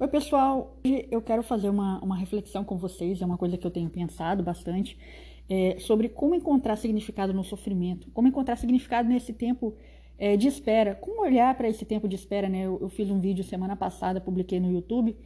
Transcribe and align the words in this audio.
Oi, 0.00 0.06
pessoal. 0.06 0.78
Hoje 0.84 1.08
eu 1.10 1.20
quero 1.20 1.42
fazer 1.42 1.68
uma, 1.68 1.98
uma 1.98 2.16
reflexão 2.16 2.62
com 2.62 2.76
vocês, 2.76 3.20
é 3.20 3.26
uma 3.26 3.36
coisa 3.36 3.58
que 3.58 3.66
eu 3.66 3.70
tenho 3.70 3.90
pensado 3.90 4.44
bastante, 4.44 4.96
é, 5.50 5.76
sobre 5.80 6.08
como 6.08 6.36
encontrar 6.36 6.76
significado 6.76 7.34
no 7.34 7.42
sofrimento, 7.42 8.08
como 8.12 8.28
encontrar 8.28 8.54
significado 8.54 9.08
nesse 9.08 9.32
tempo 9.32 9.74
é, 10.16 10.36
de 10.36 10.46
espera, 10.46 10.94
como 10.94 11.22
olhar 11.22 11.52
para 11.56 11.68
esse 11.68 11.84
tempo 11.84 12.06
de 12.06 12.14
espera, 12.14 12.48
né? 12.48 12.60
Eu, 12.60 12.78
eu, 12.80 12.88
fiz 12.88 13.10
um 13.10 13.18
vídeo 13.18 13.42
semana 13.42 13.74
passada, 13.74 14.20
publiquei 14.20 14.60
no 14.60 14.70
YouTube, 14.70 15.16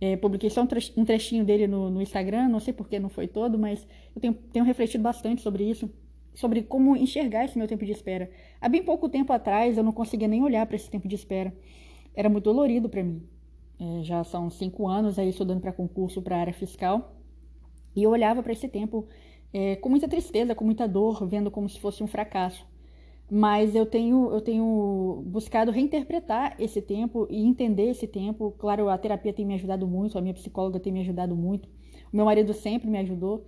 é, 0.00 0.16
publiquei 0.16 0.50
só 0.50 0.66
um 0.96 1.04
trechinho 1.04 1.44
dele 1.44 1.68
no, 1.68 1.88
no 1.88 2.02
Instagram, 2.02 2.48
não 2.48 2.58
sei 2.58 2.72
porque 2.72 2.98
não 2.98 3.08
foi 3.08 3.28
todo, 3.28 3.56
mas 3.56 3.86
eu 4.16 4.20
tenho, 4.20 4.34
tenho 4.34 4.64
refletido 4.64 5.04
bastante 5.04 5.42
sobre 5.42 5.62
isso, 5.62 5.88
sobre 6.34 6.64
como 6.64 6.96
enxergar 6.96 7.44
esse 7.44 7.56
meu 7.56 7.68
tempo 7.68 7.86
de 7.86 7.92
espera. 7.92 8.28
Há 8.60 8.68
bem 8.68 8.82
pouco 8.82 9.08
tempo 9.08 9.32
atrás 9.32 9.78
eu 9.78 9.84
não 9.84 9.92
conseguia 9.92 10.26
nem 10.26 10.42
olhar 10.42 10.66
para 10.66 10.74
esse 10.74 10.90
tempo 10.90 11.06
de 11.06 11.14
espera, 11.14 11.56
era 12.16 12.28
muito 12.28 12.46
dolorido 12.46 12.88
para 12.88 13.04
mim. 13.04 13.22
É, 13.80 14.02
já 14.02 14.24
são 14.24 14.50
cinco 14.50 14.88
anos 14.88 15.18
aí 15.18 15.28
estudando 15.28 15.60
para 15.60 15.72
concurso 15.72 16.20
para 16.20 16.36
a 16.36 16.40
área 16.40 16.52
fiscal. 16.52 17.14
E 17.94 18.02
eu 18.02 18.10
olhava 18.10 18.42
para 18.42 18.52
esse 18.52 18.68
tempo 18.68 19.06
é, 19.52 19.76
com 19.76 19.88
muita 19.88 20.08
tristeza, 20.08 20.54
com 20.54 20.64
muita 20.64 20.86
dor, 20.86 21.26
vendo 21.26 21.50
como 21.50 21.68
se 21.68 21.78
fosse 21.80 22.02
um 22.02 22.06
fracasso. 22.06 22.66
Mas 23.30 23.74
eu 23.74 23.84
tenho, 23.84 24.32
eu 24.32 24.40
tenho 24.40 25.22
buscado 25.26 25.70
reinterpretar 25.70 26.56
esse 26.58 26.80
tempo 26.80 27.26
e 27.30 27.44
entender 27.44 27.90
esse 27.90 28.06
tempo. 28.06 28.54
Claro, 28.58 28.88
a 28.88 28.96
terapia 28.96 29.32
tem 29.32 29.44
me 29.44 29.54
ajudado 29.54 29.86
muito, 29.86 30.16
a 30.18 30.20
minha 30.20 30.34
psicóloga 30.34 30.80
tem 30.80 30.92
me 30.92 31.00
ajudado 31.00 31.36
muito, 31.36 31.68
o 32.12 32.16
meu 32.16 32.24
marido 32.24 32.54
sempre 32.54 32.88
me 32.88 32.98
ajudou. 32.98 33.44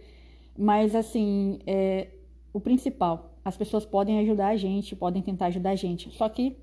Mas, 0.56 0.94
assim, 0.94 1.60
é, 1.66 2.08
o 2.52 2.60
principal, 2.60 3.38
as 3.44 3.56
pessoas 3.56 3.86
podem 3.86 4.18
ajudar 4.20 4.48
a 4.48 4.56
gente, 4.56 4.94
podem 4.94 5.22
tentar 5.22 5.46
ajudar 5.46 5.70
a 5.70 5.76
gente. 5.76 6.10
Só 6.10 6.28
que 6.28 6.58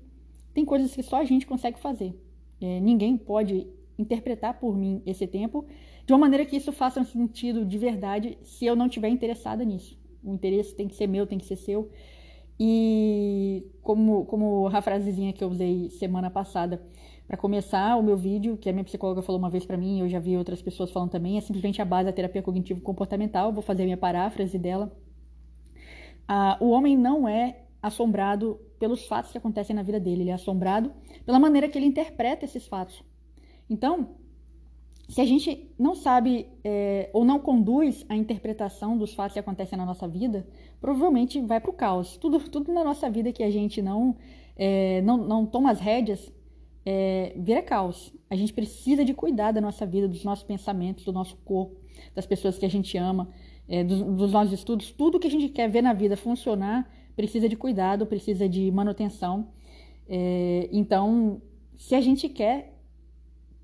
tem 0.54 0.64
coisas 0.64 0.94
que 0.94 1.02
só 1.02 1.16
a 1.16 1.24
gente 1.24 1.46
consegue 1.46 1.78
fazer. 1.80 2.14
É, 2.60 2.80
ninguém 2.80 3.16
pode 3.16 3.66
interpretar 3.98 4.58
por 4.58 4.76
mim 4.76 5.02
esse 5.04 5.26
tempo 5.26 5.66
de 6.06 6.12
uma 6.12 6.18
maneira 6.18 6.44
que 6.46 6.56
isso 6.56 6.72
faça 6.72 7.00
um 7.00 7.04
sentido 7.04 7.64
de 7.64 7.76
verdade 7.76 8.38
se 8.42 8.64
eu 8.64 8.74
não 8.74 8.86
estiver 8.86 9.08
interessada 9.08 9.64
nisso. 9.64 9.98
O 10.22 10.32
interesse 10.32 10.74
tem 10.74 10.88
que 10.88 10.94
ser 10.94 11.06
meu, 11.06 11.26
tem 11.26 11.38
que 11.38 11.44
ser 11.44 11.56
seu. 11.56 11.90
E 12.58 13.64
como, 13.82 14.24
como 14.24 14.66
a 14.68 14.82
frasezinha 14.82 15.32
que 15.32 15.44
eu 15.44 15.48
usei 15.48 15.90
semana 15.90 16.30
passada, 16.30 16.82
para 17.28 17.36
começar 17.36 17.94
o 17.96 18.02
meu 18.02 18.16
vídeo, 18.16 18.56
que 18.56 18.70
a 18.70 18.72
minha 18.72 18.84
psicóloga 18.84 19.20
falou 19.20 19.38
uma 19.38 19.50
vez 19.50 19.64
para 19.66 19.76
mim, 19.76 20.00
eu 20.00 20.08
já 20.08 20.18
vi 20.18 20.36
outras 20.36 20.62
pessoas 20.62 20.90
falando 20.90 21.10
também, 21.10 21.36
é 21.36 21.40
simplesmente 21.42 21.80
a 21.82 21.84
base 21.84 22.06
da 22.06 22.12
terapia 22.12 22.42
cognitivo-comportamental. 22.42 23.52
Vou 23.52 23.62
fazer 23.62 23.82
a 23.82 23.84
minha 23.84 23.98
paráfrase 23.98 24.58
dela. 24.58 24.90
Ah, 26.26 26.56
o 26.58 26.70
homem 26.70 26.96
não 26.96 27.28
é 27.28 27.64
assombrado 27.82 28.60
pelos 28.78 29.06
fatos 29.06 29.32
que 29.32 29.38
acontecem 29.38 29.74
na 29.74 29.82
vida 29.82 30.00
dele, 30.00 30.22
ele 30.22 30.30
é 30.30 30.34
assombrado 30.34 30.92
pela 31.24 31.38
maneira 31.38 31.68
que 31.68 31.78
ele 31.78 31.86
interpreta 31.86 32.44
esses 32.44 32.66
fatos. 32.66 33.02
Então, 33.68 34.16
se 35.08 35.20
a 35.20 35.24
gente 35.24 35.70
não 35.78 35.94
sabe 35.94 36.48
é, 36.62 37.08
ou 37.12 37.24
não 37.24 37.38
conduz 37.38 38.04
a 38.08 38.16
interpretação 38.16 38.98
dos 38.98 39.14
fatos 39.14 39.32
que 39.32 39.38
acontecem 39.38 39.78
na 39.78 39.86
nossa 39.86 40.06
vida, 40.06 40.46
provavelmente 40.80 41.40
vai 41.40 41.60
para 41.60 41.70
o 41.70 41.72
caos. 41.72 42.16
Tudo, 42.18 42.38
tudo 42.50 42.72
na 42.72 42.84
nossa 42.84 43.08
vida 43.08 43.32
que 43.32 43.42
a 43.42 43.50
gente 43.50 43.80
não, 43.80 44.16
é, 44.54 45.00
não, 45.02 45.16
não 45.16 45.46
toma 45.46 45.70
as 45.70 45.80
rédeas 45.80 46.32
é, 46.84 47.34
vira 47.36 47.62
caos. 47.62 48.14
A 48.30 48.36
gente 48.36 48.52
precisa 48.52 49.04
de 49.04 49.14
cuidar 49.14 49.52
da 49.52 49.60
nossa 49.60 49.86
vida, 49.86 50.06
dos 50.06 50.24
nossos 50.24 50.44
pensamentos, 50.44 51.04
do 51.04 51.12
nosso 51.12 51.36
corpo, 51.38 51.76
das 52.14 52.26
pessoas 52.26 52.58
que 52.58 52.66
a 52.66 52.70
gente 52.70 52.96
ama, 52.98 53.28
é, 53.66 53.82
dos, 53.84 54.02
dos 54.02 54.32
nossos 54.32 54.52
estudos. 54.52 54.90
Tudo 54.92 55.18
que 55.18 55.26
a 55.26 55.30
gente 55.30 55.48
quer 55.48 55.70
ver 55.70 55.82
na 55.82 55.92
vida 55.92 56.16
funcionar 56.16 56.90
precisa 57.18 57.48
de 57.48 57.56
cuidado, 57.56 58.06
precisa 58.06 58.48
de 58.48 58.70
manutenção. 58.70 59.48
É, 60.08 60.68
então, 60.70 61.42
se 61.76 61.96
a 61.96 62.00
gente 62.00 62.28
quer 62.28 62.78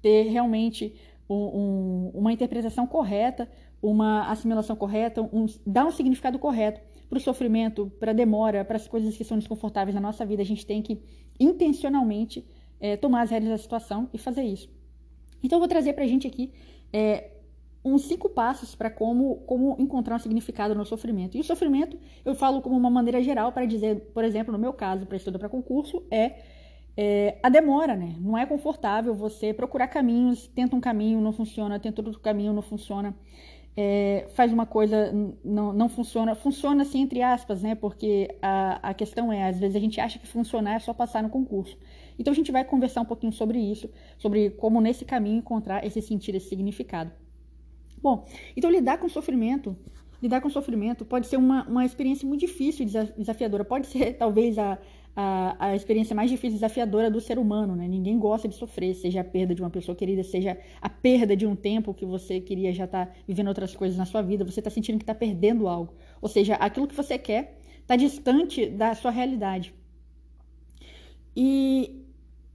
ter 0.03 0.25
realmente 0.25 0.97
um, 1.31 1.37
um, 1.61 2.11
uma 2.15 2.33
interpretação 2.33 2.85
correta, 2.85 3.49
uma 3.81 4.29
assimilação 4.29 4.75
correta, 4.75 5.23
um, 5.23 5.47
dar 5.65 5.87
um 5.87 5.93
significado 5.93 6.37
correto 6.37 6.81
para 7.09 7.17
o 7.17 7.21
sofrimento, 7.21 7.93
para 8.01 8.11
a 8.11 8.15
demora, 8.15 8.65
para 8.65 8.75
as 8.75 8.89
coisas 8.89 9.17
que 9.17 9.23
são 9.23 9.39
desconfortáveis 9.39 9.95
na 9.95 10.01
nossa 10.01 10.27
vida, 10.27 10.43
a 10.43 10.45
gente 10.45 10.67
tem 10.67 10.83
que 10.83 11.01
intencionalmente 11.39 12.45
é, 12.81 12.97
tomar 12.97 13.23
as 13.23 13.31
rédeas 13.31 13.53
da 13.53 13.59
situação 13.59 14.11
e 14.13 14.19
fazer 14.19 14.43
isso. 14.43 14.69
Então, 15.45 15.59
eu 15.59 15.61
vou 15.61 15.69
trazer 15.69 15.93
para 15.93 16.03
a 16.03 16.09
gente 16.09 16.27
aqui 16.27 16.53
é, 16.93 17.31
uns 17.95 18.03
cinco 18.03 18.29
passos 18.29 18.75
para 18.75 18.91
como, 18.91 19.37
como 19.47 19.77
encontrar 19.79 20.17
um 20.17 20.19
significado 20.19 20.75
no 20.75 20.85
sofrimento. 20.85 21.37
E 21.37 21.41
o 21.41 21.45
sofrimento, 21.45 21.99
eu 22.25 22.35
falo 22.35 22.61
como 22.61 22.77
uma 22.77 22.91
maneira 22.91 23.23
geral 23.23 23.53
para 23.53 23.65
dizer, 23.67 24.11
por 24.13 24.25
exemplo, 24.25 24.53
no 24.53 24.59
meu 24.59 24.73
caso, 24.73 25.07
para 25.07 25.17
estudar 25.17 25.39
para 25.39 25.49
concurso, 25.49 26.03
é, 26.11 26.35
é, 26.97 27.39
a 27.43 27.49
demora, 27.49 27.97
né? 27.97 28.17
Não 28.21 28.37
é 28.37 28.47
confortável 28.47 29.15
você 29.15 29.53
procurar 29.53 29.89
caminhos, 29.89 30.47
tenta 30.49 30.77
um 30.77 30.81
caminho, 30.81 31.21
não 31.21 31.33
funciona, 31.33 31.79
tenta 31.79 32.03
outro 32.03 32.21
caminho, 32.21 32.53
não 32.53 32.63
funciona. 32.63 33.15
É, 33.77 34.29
faz 34.35 34.53
uma 34.53 34.67
coisa, 34.67 35.13
não, 35.45 35.73
não 35.73 35.89
funciona. 35.89 36.35
Funciona 36.35 36.83
assim, 36.83 37.01
entre 37.01 37.23
aspas, 37.23 37.63
né? 37.63 37.75
Porque 37.75 38.37
a, 38.41 38.91
a 38.91 38.95
questão 38.95 39.33
é, 39.33 39.49
às 39.49 39.59
vezes 39.59 39.75
a 39.75 39.81
gente 39.81 40.01
acha 40.01 40.19
que 40.19 40.27
funcionar 40.27 40.75
é 40.77 40.79
só 40.79 40.95
passar 40.95 41.23
no 41.23 41.29
concurso. 41.29 41.77
Então 42.19 42.33
a 42.33 42.35
gente 42.37 42.53
vai 42.53 42.65
conversar 42.65 43.01
um 43.01 43.05
pouquinho 43.05 43.33
sobre 43.33 43.59
isso, 43.59 43.91
sobre 44.19 44.51
como 44.51 44.81
nesse 44.81 45.05
caminho 45.05 45.39
encontrar 45.39 45.85
esse 45.85 46.01
sentido, 46.01 46.37
esse 46.37 46.49
significado. 46.49 47.11
Bom, 48.05 48.27
então 48.55 48.71
lidar 48.71 48.99
com 48.99 49.09
sofrimento, 49.09 49.75
lidar 50.23 50.43
com 50.43 50.51
sofrimento 50.51 51.07
pode 51.07 51.27
ser 51.27 51.39
uma, 51.39 51.67
uma 51.67 51.87
experiência 51.87 52.29
muito 52.29 52.41
difícil 52.41 52.85
e 52.85 52.91
desafiadora. 53.17 53.65
Pode 53.65 53.87
ser, 53.87 54.13
talvez, 54.19 54.59
a, 54.59 54.79
a, 55.17 55.69
a 55.69 55.75
experiência 55.75 56.15
mais 56.15 56.31
difícil 56.31 56.51
e 56.51 56.61
desafiadora 56.61 57.11
do 57.11 57.19
ser 57.19 57.39
humano, 57.39 57.75
né? 57.75 57.89
Ninguém 57.89 58.19
gosta 58.19 58.47
de 58.47 58.57
sofrer, 58.57 58.95
seja 58.95 59.23
a 59.23 59.25
perda 59.25 59.55
de 59.55 59.63
uma 59.63 59.71
pessoa 59.71 59.97
querida, 59.97 60.23
seja 60.23 60.59
a 60.83 60.91
perda 60.91 61.35
de 61.35 61.47
um 61.47 61.57
tempo 61.57 61.95
que 61.95 62.05
você 62.05 62.43
queria 62.43 62.75
já 62.75 62.85
estar 62.85 63.07
tá 63.07 63.13
vivendo 63.27 63.49
outras 63.49 63.75
coisas 63.75 63.97
na 63.97 64.05
sua 64.05 64.21
vida, 64.21 64.45
você 64.45 64.61
está 64.61 64.69
sentindo 64.69 64.99
que 64.99 65.05
está 65.05 65.15
perdendo 65.15 65.67
algo. 65.67 65.95
Ou 66.21 66.29
seja, 66.29 66.57
aquilo 66.57 66.87
que 66.87 66.95
você 66.95 67.17
quer 67.17 67.59
está 67.81 67.97
distante 67.97 68.67
da 68.67 68.95
sua 68.95 69.11
realidade. 69.11 69.73
E 71.35 72.04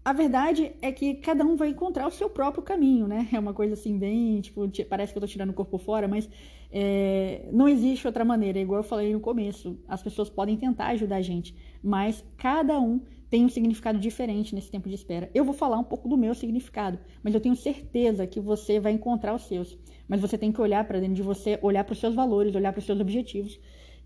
a 0.04 0.14
verdade 0.14 0.72
é 0.82 0.92
que 0.92 1.16
cada 1.16 1.44
um 1.44 1.56
vai 1.56 1.70
encontrar 1.70 2.08
o 2.08 2.12
seu 2.12 2.30
próprio 2.30 2.64
caminho, 2.64 3.08
né? 3.08 3.28
É 3.34 3.40
uma 3.40 3.54
coisa 3.54 3.74
assim, 3.74 3.98
bem, 3.98 4.42
tipo, 4.42 4.62
parece 4.90 5.14
que 5.14 5.18
eu 5.18 5.22
tô 5.22 5.28
tirando 5.28 5.50
o 5.50 5.54
corpo 5.54 5.78
fora, 5.78 6.08
mas 6.08 6.30
é, 6.72 7.48
não 7.52 7.68
existe 7.68 8.08
outra 8.08 8.24
maneira, 8.24 8.60
igual 8.60 8.80
eu 8.80 8.84
falei 8.84 9.12
no 9.12 9.20
começo. 9.20 9.78
As 9.88 10.02
pessoas 10.02 10.30
podem 10.30 10.56
tentar 10.58 10.88
ajudar 10.88 11.18
a 11.18 11.22
gente, 11.22 11.56
mas 11.84 12.24
cada 12.38 12.80
um 12.80 13.02
tem 13.30 13.46
um 13.46 13.50
significado 13.50 14.00
diferente 14.00 14.56
nesse 14.56 14.72
tempo 14.72 14.90
de 14.90 14.96
espera. 14.96 15.30
Eu 15.34 15.46
vou 15.46 15.54
falar 15.54 15.78
um 15.78 15.84
pouco 15.84 16.10
do 16.10 16.18
meu 16.18 16.34
significado, 16.34 16.98
mas 17.22 17.34
eu 17.34 17.42
tenho 17.42 17.56
certeza 17.56 18.26
que 18.26 18.40
você 18.40 18.80
vai 18.80 18.92
encontrar 18.94 19.36
os 19.36 19.44
seus. 19.44 19.78
Mas 20.08 20.20
você 20.20 20.38
tem 20.38 20.52
que 20.52 20.60
olhar 20.60 20.84
para 20.88 21.00
dentro 21.00 21.16
de 21.16 21.22
você, 21.22 21.60
olhar 21.62 21.84
para 21.84 21.94
os 21.94 22.00
seus 22.00 22.16
valores, 22.16 22.56
olhar 22.56 22.72
para 22.72 22.80
os 22.80 22.86
seus 22.86 23.00
objetivos. 23.00 23.60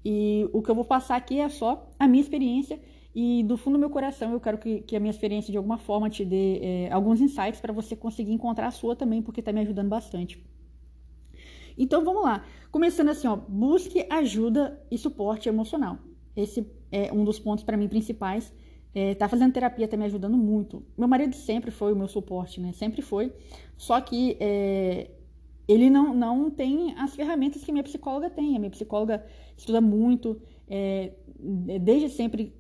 E 0.04 0.50
o 0.52 0.62
que 0.62 0.70
eu 0.70 0.76
vou 0.76 0.84
passar 0.84 1.16
aqui 1.16 1.40
é 1.40 1.48
só 1.48 1.90
a 1.98 2.08
minha 2.08 2.22
experiência 2.22 2.78
e 3.16 3.44
do 3.44 3.58
fundo 3.58 3.76
do 3.76 3.80
meu 3.80 3.90
coração, 3.90 4.32
eu 4.32 4.40
quero 4.40 4.58
que, 4.58 4.82
que 4.82 4.96
a 4.96 5.00
minha 5.00 5.12
experiência 5.12 5.52
de 5.52 5.58
alguma 5.58 5.78
forma 5.78 6.10
te 6.10 6.26
dê 6.26 6.60
é, 6.62 6.92
alguns 6.92 7.22
insights 7.22 7.60
para 7.60 7.72
você 7.72 7.96
conseguir 7.96 8.34
encontrar 8.34 8.68
a 8.68 8.72
sua 8.72 8.96
também, 8.96 9.22
porque 9.22 9.40
está 9.40 9.52
me 9.52 9.62
ajudando 9.62 9.90
bastante. 9.90 10.44
Então 11.78 12.04
vamos 12.04 12.24
lá. 12.24 12.44
Começando 12.72 13.10
assim, 13.10 13.28
ó, 13.28 13.36
busque 13.36 14.06
ajuda 14.10 14.82
e 14.90 14.98
suporte 14.98 15.48
emocional. 15.48 16.00
Esse 16.36 16.68
é 16.92 17.14
um 17.14 17.24
dos 17.24 17.40
pontos 17.40 17.64
para 17.64 17.78
mim 17.78 17.88
principais. 17.88 18.52
É, 18.96 19.16
tá 19.16 19.28
fazendo 19.28 19.54
terapia 19.54 19.88
tá 19.88 19.98
me 19.98 20.06
ajudando 20.06 20.38
muito. 20.38 20.84
Meu 20.98 21.08
marido 21.08 21.36
sempre 21.36 21.70
foi 21.72 21.94
o 21.94 21.96
meu 21.96 22.08
suporte, 22.08 22.60
né? 22.60 22.72
Sempre 22.74 23.02
foi. 23.02 23.32
Só 23.78 24.00
que 24.02 24.38
é, 24.40 25.12
ele 25.68 25.90
não, 25.90 26.14
não 26.16 26.50
tem 26.50 26.96
as 26.98 27.16
ferramentas 27.16 27.64
que 27.64 27.72
minha 27.72 27.84
psicóloga 27.84 28.30
tem. 28.30 28.56
A 28.56 28.60
minha 28.60 28.72
psicóloga 28.72 29.24
estuda 29.56 29.82
muito, 29.82 30.42
é, 30.68 31.14
desde 31.80 32.10
sempre 32.10 32.54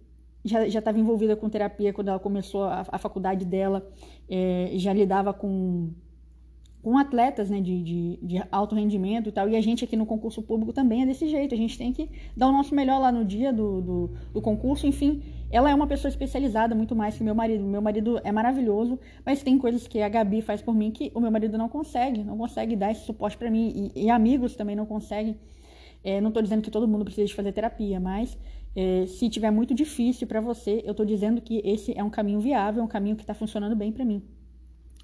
já 0.43 0.79
estava 0.79 0.99
envolvida 0.99 1.35
com 1.35 1.49
terapia 1.49 1.93
quando 1.93 2.09
ela 2.09 2.19
começou 2.19 2.63
a, 2.63 2.85
a 2.91 2.97
faculdade 2.97 3.45
dela, 3.45 3.87
é, 4.29 4.71
já 4.75 4.91
lidava 4.91 5.33
com, 5.33 5.91
com 6.83 6.97
atletas 6.97 7.49
né, 7.49 7.61
de, 7.61 7.81
de, 7.81 8.19
de, 8.21 8.43
alto 8.51 8.75
rendimento 8.75 9.29
e 9.29 9.31
tal, 9.31 9.47
e 9.47 9.55
a 9.55 9.61
gente 9.61 9.85
aqui 9.85 9.95
no 9.95 10.05
concurso 10.05 10.41
público 10.41 10.73
também 10.73 11.03
é 11.03 11.05
desse 11.05 11.29
jeito, 11.29 11.55
a 11.55 11.57
gente 11.57 11.77
tem 11.77 11.93
que 11.93 12.09
dar 12.35 12.49
o 12.49 12.51
nosso 12.51 12.75
melhor 12.75 12.99
lá 12.99 13.09
no 13.09 13.23
dia 13.23 13.53
do, 13.53 13.81
do, 13.81 14.11
do 14.33 14.41
concurso, 14.41 14.85
enfim, 14.85 15.23
ela 15.49 15.69
é 15.69 15.73
uma 15.73 15.87
pessoa 15.87 16.09
especializada 16.09 16.75
muito 16.75 16.93
mais 16.93 17.17
que 17.17 17.23
meu 17.23 17.33
marido, 17.33 17.63
meu 17.63 17.81
marido 17.81 18.19
é 18.21 18.33
maravilhoso, 18.33 18.99
mas 19.25 19.41
tem 19.41 19.57
coisas 19.57 19.87
que 19.87 20.01
a 20.01 20.09
Gabi 20.09 20.41
faz 20.41 20.61
por 20.61 20.75
mim 20.75 20.91
que 20.91 21.09
o 21.15 21.21
meu 21.21 21.31
marido 21.31 21.57
não 21.57 21.69
consegue, 21.69 22.21
não 22.21 22.37
consegue 22.37 22.75
dar 22.75 22.91
esse 22.91 23.05
suporte 23.05 23.37
para 23.37 23.49
mim, 23.49 23.91
e, 23.95 24.05
e, 24.05 24.09
amigos 24.09 24.53
também 24.53 24.75
não 24.75 24.85
conseguem, 24.85 25.37
é, 26.03 26.19
não 26.19 26.29
estou 26.29 26.41
dizendo 26.43 26.61
que 26.61 26.71
todo 26.71 26.87
mundo 26.87 27.05
precisa 27.05 27.27
de 27.27 27.33
fazer 27.33 27.51
terapia, 27.51 27.99
mas 27.99 28.37
é, 28.75 29.05
se 29.07 29.29
tiver 29.29 29.51
muito 29.51 29.73
difícil 29.73 30.27
para 30.27 30.41
você, 30.41 30.81
eu 30.85 30.91
estou 30.91 31.05
dizendo 31.05 31.41
que 31.41 31.61
esse 31.63 31.97
é 31.97 32.03
um 32.03 32.09
caminho 32.09 32.39
viável, 32.39 32.81
é 32.81 32.85
um 32.85 32.87
caminho 32.87 33.15
que 33.15 33.23
está 33.23 33.33
funcionando 33.33 33.75
bem 33.75 33.91
para 33.91 34.03
mim. 34.03 34.23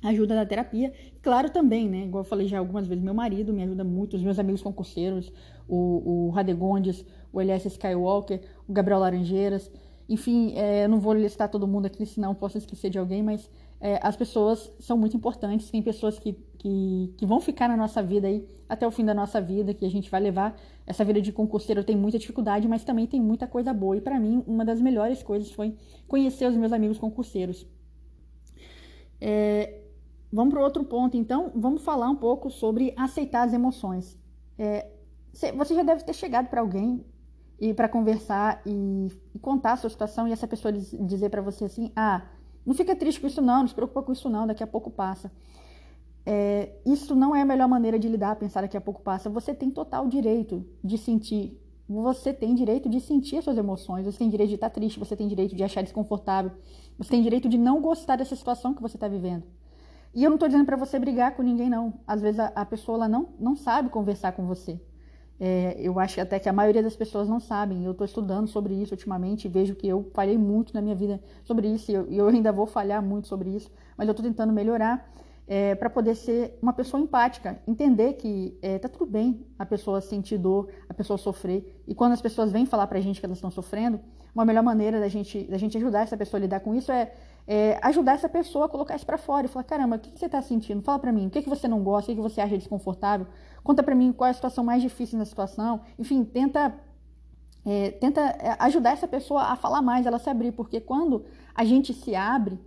Ajuda 0.01 0.33
da 0.33 0.45
terapia, 0.45 0.93
claro 1.21 1.49
também, 1.49 1.89
né? 1.89 2.05
Igual 2.05 2.23
eu 2.23 2.27
falei 2.27 2.47
já 2.47 2.57
algumas 2.57 2.87
vezes, 2.87 3.03
meu 3.03 3.13
marido 3.13 3.53
me 3.53 3.61
ajuda 3.63 3.83
muito, 3.83 4.15
os 4.15 4.23
meus 4.23 4.39
amigos 4.39 4.61
concurseiros, 4.61 5.31
o, 5.67 6.27
o 6.27 6.29
Radegondes, 6.29 7.05
o 7.33 7.41
Elias 7.41 7.65
Skywalker, 7.65 8.41
o 8.67 8.71
Gabriel 8.71 8.99
Laranjeiras, 8.99 9.69
enfim, 10.09 10.53
é, 10.55 10.85
eu 10.85 10.89
não 10.89 10.99
vou 10.99 11.13
listar 11.13 11.49
todo 11.49 11.67
mundo 11.67 11.85
aqui, 11.85 12.03
senão 12.05 12.33
posso 12.33 12.57
esquecer 12.57 12.89
de 12.89 12.97
alguém, 12.97 13.21
mas 13.21 13.47
é, 13.79 13.99
as 14.01 14.15
pessoas 14.15 14.71
são 14.79 14.97
muito 14.97 15.15
importantes, 15.15 15.69
tem 15.69 15.83
pessoas 15.83 16.17
que, 16.17 16.35
que, 16.59 17.13
que, 17.17 17.25
vão 17.25 17.39
ficar 17.39 17.69
na 17.69 17.77
nossa 17.77 18.03
vida 18.03 18.27
aí 18.27 18.45
até 18.67 18.85
o 18.85 18.91
fim 18.91 19.05
da 19.05 19.13
nossa 19.13 19.41
vida, 19.41 19.73
que 19.73 19.85
a 19.85 19.89
gente 19.89 20.11
vai 20.11 20.19
levar. 20.19 20.55
Essa 20.85 21.05
vida 21.05 21.21
de 21.21 21.31
concurseiro 21.31 21.83
tem 21.83 21.95
muita 21.95 22.19
dificuldade, 22.19 22.67
mas 22.67 22.83
também 22.83 23.07
tem 23.07 23.19
muita 23.19 23.47
coisa 23.47 23.73
boa. 23.73 23.95
E 23.95 24.01
para 24.01 24.19
mim, 24.19 24.43
uma 24.45 24.65
das 24.65 24.81
melhores 24.81 25.23
coisas 25.23 25.49
foi 25.51 25.75
conhecer 26.07 26.47
os 26.47 26.57
meus 26.57 26.73
amigos 26.73 26.99
concurseiros. 26.99 27.65
É, 29.21 29.83
vamos 30.31 30.53
para 30.53 30.61
outro 30.61 30.83
ponto, 30.83 31.15
então. 31.15 31.49
Vamos 31.55 31.81
falar 31.81 32.09
um 32.09 32.15
pouco 32.17 32.49
sobre 32.49 32.93
aceitar 32.97 33.47
as 33.47 33.53
emoções. 33.53 34.19
É, 34.57 34.91
você 35.31 35.73
já 35.73 35.83
deve 35.83 36.03
ter 36.03 36.13
chegado 36.13 36.49
para 36.49 36.59
alguém 36.59 37.05
e 37.57 37.73
para 37.73 37.87
conversar 37.87 38.61
e, 38.65 39.07
e, 39.33 39.39
contar 39.39 39.73
a 39.73 39.77
sua 39.77 39.89
situação 39.89 40.27
e 40.27 40.33
essa 40.33 40.47
pessoa 40.47 40.73
dizer 40.73 41.29
para 41.29 41.41
você 41.41 41.63
assim: 41.65 41.89
ah, 41.95 42.25
não 42.65 42.73
fica 42.73 42.93
triste 42.95 43.21
com 43.21 43.27
isso 43.27 43.41
não, 43.41 43.61
não 43.61 43.67
se 43.67 43.73
preocupa 43.73 44.03
com 44.03 44.11
isso 44.11 44.29
não, 44.29 44.45
daqui 44.45 44.61
a 44.61 44.67
pouco 44.67 44.91
passa. 44.91 45.31
É, 46.25 46.73
isso 46.85 47.15
não 47.15 47.35
é 47.35 47.41
a 47.41 47.45
melhor 47.45 47.67
maneira 47.67 47.97
de 47.97 48.07
lidar, 48.07 48.35
pensar 48.35 48.61
daqui 48.61 48.77
a 48.77 48.81
pouco 48.81 49.01
passa. 49.01 49.29
Você 49.29 49.53
tem 49.53 49.69
total 49.71 50.07
direito 50.07 50.65
de 50.83 50.97
sentir, 50.97 51.59
você 51.87 52.33
tem 52.33 52.53
direito 52.53 52.87
de 52.87 52.99
sentir 52.99 53.37
as 53.37 53.43
suas 53.43 53.57
emoções, 53.57 54.05
você 54.05 54.17
tem 54.19 54.29
direito 54.29 54.49
de 54.49 54.55
estar 54.55 54.69
triste, 54.69 54.99
você 54.99 55.15
tem 55.15 55.27
direito 55.27 55.55
de 55.55 55.63
achar 55.63 55.81
desconfortável, 55.81 56.51
você 56.97 57.09
tem 57.09 57.21
direito 57.21 57.49
de 57.49 57.57
não 57.57 57.81
gostar 57.81 58.15
dessa 58.15 58.35
situação 58.35 58.73
que 58.73 58.81
você 58.81 58.97
está 58.97 59.07
vivendo. 59.07 59.43
E 60.13 60.23
eu 60.23 60.29
não 60.29 60.35
estou 60.35 60.47
dizendo 60.49 60.65
para 60.65 60.75
você 60.75 60.97
brigar 60.99 61.35
com 61.35 61.43
ninguém, 61.43 61.69
não. 61.69 61.93
Às 62.05 62.21
vezes 62.21 62.39
a, 62.39 62.47
a 62.47 62.65
pessoa 62.65 62.97
ela 62.97 63.07
não, 63.07 63.29
não 63.39 63.55
sabe 63.55 63.89
conversar 63.89 64.31
com 64.33 64.45
você. 64.45 64.79
É, 65.39 65.77
eu 65.79 65.97
acho 65.99 66.19
até 66.19 66.37
que 66.37 66.49
a 66.49 66.53
maioria 66.53 66.83
das 66.83 66.95
pessoas 66.95 67.29
não 67.29 67.39
sabem. 67.39 67.85
Eu 67.85 67.91
estou 67.91 68.05
estudando 68.05 68.47
sobre 68.47 68.73
isso 68.73 68.93
ultimamente 68.93 69.47
vejo 69.47 69.75
que 69.75 69.87
eu 69.87 70.09
falhei 70.13 70.37
muito 70.37 70.73
na 70.73 70.81
minha 70.81 70.95
vida 70.95 71.21
sobre 71.43 71.67
isso 71.67 71.91
e 71.91 71.93
eu, 71.93 72.11
eu 72.11 72.27
ainda 72.27 72.51
vou 72.51 72.65
falhar 72.65 73.01
muito 73.01 73.27
sobre 73.27 73.49
isso, 73.49 73.71
mas 73.95 74.07
eu 74.07 74.11
estou 74.11 74.25
tentando 74.25 74.51
melhorar 74.51 75.09
é, 75.49 75.73
para 75.73 75.89
poder 75.89 76.13
ser 76.13 76.59
uma 76.61 76.71
pessoa 76.71 77.01
empática, 77.01 77.59
entender 77.67 78.13
que 78.13 78.55
é, 78.61 78.77
tá 78.77 78.87
tudo 78.87 79.07
bem 79.07 79.47
a 79.57 79.65
pessoa 79.65 79.99
sentir 79.99 80.37
dor, 80.37 80.69
a 80.87 80.93
pessoa 80.93 81.17
sofrer. 81.17 81.83
E 81.87 81.95
quando 81.95 82.11
as 82.11 82.21
pessoas 82.21 82.51
vêm 82.51 82.67
falar 82.67 82.85
para 82.85 82.99
a 82.99 83.01
gente 83.01 83.19
que 83.19 83.25
elas 83.25 83.39
estão 83.39 83.49
sofrendo, 83.49 83.99
uma 84.33 84.45
melhor 84.45 84.61
maneira 84.61 84.99
da 84.99 85.07
gente, 85.07 85.45
da 85.45 85.57
gente 85.57 85.75
ajudar 85.75 86.01
essa 86.01 86.15
pessoa 86.15 86.39
a 86.39 86.41
lidar 86.41 86.59
com 86.59 86.75
isso 86.75 86.91
é, 86.91 87.11
é 87.47 87.79
ajudar 87.81 88.13
essa 88.13 88.29
pessoa 88.29 88.67
a 88.67 88.69
colocar 88.69 88.95
isso 88.95 89.07
para 89.07 89.17
fora 89.17 89.47
e 89.47 89.49
falar: 89.49 89.63
caramba, 89.63 89.95
o 89.95 89.99
que, 89.99 90.11
que 90.11 90.19
você 90.19 90.27
está 90.27 90.39
sentindo? 90.39 90.83
Fala 90.83 90.99
para 90.99 91.11
mim, 91.11 91.25
o 91.25 91.29
que, 91.31 91.41
que 91.41 91.49
você 91.49 91.67
não 91.67 91.83
gosta, 91.83 92.11
o 92.11 92.15
que, 92.15 92.21
que 92.21 92.29
você 92.29 92.39
acha 92.39 92.55
desconfortável? 92.55 93.25
Conta 93.63 93.81
para 93.81 93.95
mim 93.95 94.13
qual 94.13 94.27
é 94.27 94.31
a 94.31 94.33
situação 94.35 94.63
mais 94.63 94.83
difícil 94.83 95.17
na 95.17 95.25
situação. 95.25 95.81
Enfim, 95.97 96.23
tenta 96.23 96.75
é, 97.65 97.89
tenta 97.89 98.21
é, 98.21 98.55
ajudar 98.59 98.91
essa 98.91 99.07
pessoa 99.07 99.41
a 99.45 99.55
falar 99.55 99.81
mais, 99.81 100.05
ela 100.05 100.19
se 100.19 100.29
abrir, 100.29 100.51
porque 100.51 100.79
quando 100.79 101.25
a 101.55 101.65
gente 101.65 101.91
se 101.91 102.15
abre, 102.15 102.59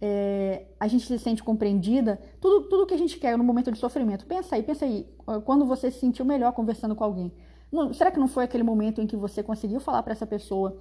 é, 0.00 0.66
a 0.78 0.88
gente 0.88 1.06
se 1.06 1.18
sente 1.18 1.42
compreendida, 1.42 2.20
tudo, 2.40 2.68
tudo 2.68 2.86
que 2.86 2.94
a 2.94 2.98
gente 2.98 3.18
quer 3.18 3.36
no 3.36 3.44
momento 3.44 3.70
de 3.70 3.78
sofrimento. 3.78 4.26
Pensa 4.26 4.56
aí, 4.56 4.62
pensa 4.62 4.84
aí, 4.84 5.06
quando 5.44 5.66
você 5.66 5.90
se 5.90 6.00
sentiu 6.00 6.24
melhor 6.24 6.52
conversando 6.52 6.94
com 6.94 7.04
alguém. 7.04 7.32
Não, 7.70 7.92
será 7.92 8.10
que 8.10 8.18
não 8.18 8.26
foi 8.26 8.44
aquele 8.44 8.64
momento 8.64 9.00
em 9.00 9.06
que 9.06 9.16
você 9.16 9.42
conseguiu 9.42 9.78
falar 9.78 10.02
para 10.02 10.12
essa 10.12 10.26
pessoa 10.26 10.76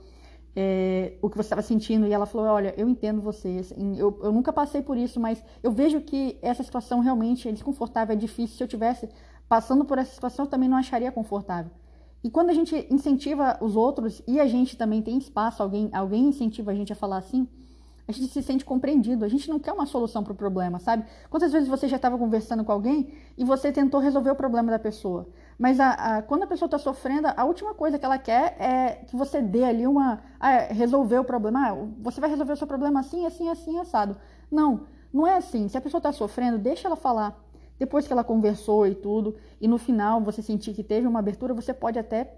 é, 0.55 1.13
o 1.21 1.29
que 1.29 1.37
você 1.37 1.47
estava 1.47 1.61
sentindo 1.61 2.07
e 2.07 2.13
ela 2.13 2.25
falou: 2.25 2.47
Olha, 2.47 2.73
eu 2.77 2.89
entendo 2.89 3.21
você, 3.21 3.57
assim, 3.59 3.97
eu, 3.97 4.19
eu 4.23 4.31
nunca 4.31 4.51
passei 4.51 4.81
por 4.81 4.97
isso, 4.97 5.19
mas 5.19 5.43
eu 5.61 5.71
vejo 5.71 6.01
que 6.01 6.37
essa 6.41 6.63
situação 6.63 6.99
realmente 6.99 7.47
é 7.47 7.51
desconfortável, 7.51 8.13
é 8.13 8.17
difícil. 8.17 8.57
Se 8.57 8.63
eu 8.63 8.67
tivesse 8.67 9.09
passando 9.47 9.85
por 9.85 9.97
essa 9.97 10.13
situação, 10.13 10.45
eu 10.45 10.49
também 10.49 10.69
não 10.69 10.77
acharia 10.77 11.11
confortável. 11.11 11.71
E 12.23 12.29
quando 12.29 12.49
a 12.49 12.53
gente 12.53 12.87
incentiva 12.89 13.57
os 13.61 13.75
outros 13.75 14.21
e 14.27 14.39
a 14.39 14.45
gente 14.45 14.75
também 14.75 15.01
tem 15.01 15.17
espaço, 15.17 15.63
alguém, 15.63 15.89
alguém 15.93 16.25
incentiva 16.25 16.71
a 16.71 16.75
gente 16.75 16.91
a 16.91 16.95
falar 16.95 17.17
assim, 17.17 17.47
a 18.09 18.11
gente 18.11 18.27
se 18.27 18.41
sente 18.41 18.65
compreendido. 18.65 19.23
A 19.23 19.27
gente 19.27 19.47
não 19.47 19.59
quer 19.59 19.71
uma 19.71 19.85
solução 19.85 20.23
para 20.23 20.33
o 20.33 20.35
problema, 20.35 20.79
sabe? 20.79 21.05
Quantas 21.29 21.51
vezes 21.51 21.69
você 21.69 21.87
já 21.87 21.97
estava 21.97 22.17
conversando 22.17 22.65
com 22.65 22.71
alguém 22.71 23.13
e 23.37 23.45
você 23.45 23.71
tentou 23.71 23.99
resolver 23.99 24.31
o 24.31 24.35
problema 24.35 24.71
da 24.71 24.79
pessoa, 24.79 25.29
mas 25.59 25.79
a, 25.79 25.91
a, 25.91 26.21
quando 26.23 26.41
a 26.41 26.47
pessoa 26.47 26.65
está 26.65 26.79
sofrendo, 26.79 27.27
a 27.27 27.45
última 27.45 27.75
coisa 27.75 27.99
que 27.99 28.05
ela 28.05 28.17
quer 28.17 28.55
é 28.59 29.03
que 29.05 29.15
você 29.15 29.43
dê 29.43 29.63
ali 29.63 29.85
uma. 29.85 30.23
Ah, 30.39 30.73
resolver 30.73 31.19
o 31.19 31.23
problema. 31.23 31.69
Ah, 31.69 31.87
você 31.99 32.19
vai 32.19 32.31
resolver 32.31 32.53
o 32.53 32.57
seu 32.57 32.65
problema 32.65 32.99
assim, 32.99 33.27
assim, 33.27 33.47
assim, 33.47 33.77
assado. 33.77 34.17
Não, 34.49 34.87
não 35.13 35.27
é 35.27 35.37
assim. 35.37 35.67
Se 35.67 35.77
a 35.77 35.81
pessoa 35.81 35.99
está 35.99 36.11
sofrendo, 36.11 36.57
deixa 36.57 36.87
ela 36.87 36.95
falar 36.95 37.39
depois 37.77 38.07
que 38.07 38.11
ela 38.11 38.23
conversou 38.23 38.87
e 38.87 38.95
tudo, 38.95 39.35
e 39.61 39.67
no 39.67 39.77
final 39.77 40.19
você 40.19 40.41
sentir 40.41 40.73
que 40.73 40.83
teve 40.83 41.05
uma 41.05 41.19
abertura, 41.19 41.53
você 41.53 41.73
pode 41.73 41.99
até 41.99 42.33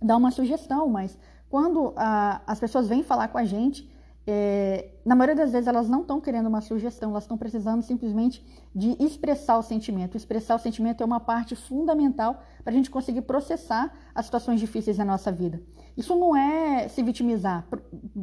dar 0.00 0.16
uma 0.16 0.30
sugestão, 0.30 0.88
mas 0.88 1.18
quando 1.48 1.94
a, 1.96 2.42
as 2.46 2.60
pessoas 2.60 2.86
vêm 2.86 3.02
falar 3.02 3.28
com 3.28 3.38
a 3.38 3.44
gente, 3.44 3.90
é, 4.30 4.90
na 5.06 5.14
maioria 5.14 5.34
das 5.34 5.52
vezes 5.52 5.66
elas 5.66 5.88
não 5.88 6.02
estão 6.02 6.20
querendo 6.20 6.46
uma 6.46 6.60
sugestão, 6.60 7.10
elas 7.10 7.24
estão 7.24 7.38
precisando 7.38 7.80
simplesmente 7.82 8.44
de 8.74 8.94
expressar 9.02 9.56
o 9.56 9.62
sentimento. 9.62 10.16
Expressar 10.16 10.56
o 10.56 10.58
sentimento 10.58 11.02
é 11.02 11.06
uma 11.06 11.18
parte 11.18 11.56
fundamental 11.56 12.42
para 12.62 12.70
a 12.70 12.76
gente 12.76 12.90
conseguir 12.90 13.22
processar 13.22 13.90
as 14.14 14.26
situações 14.26 14.60
difíceis 14.60 14.98
da 14.98 15.04
nossa 15.04 15.32
vida. 15.32 15.62
Isso 15.96 16.14
não 16.14 16.36
é 16.36 16.88
se 16.88 17.02
vitimizar. 17.02 17.66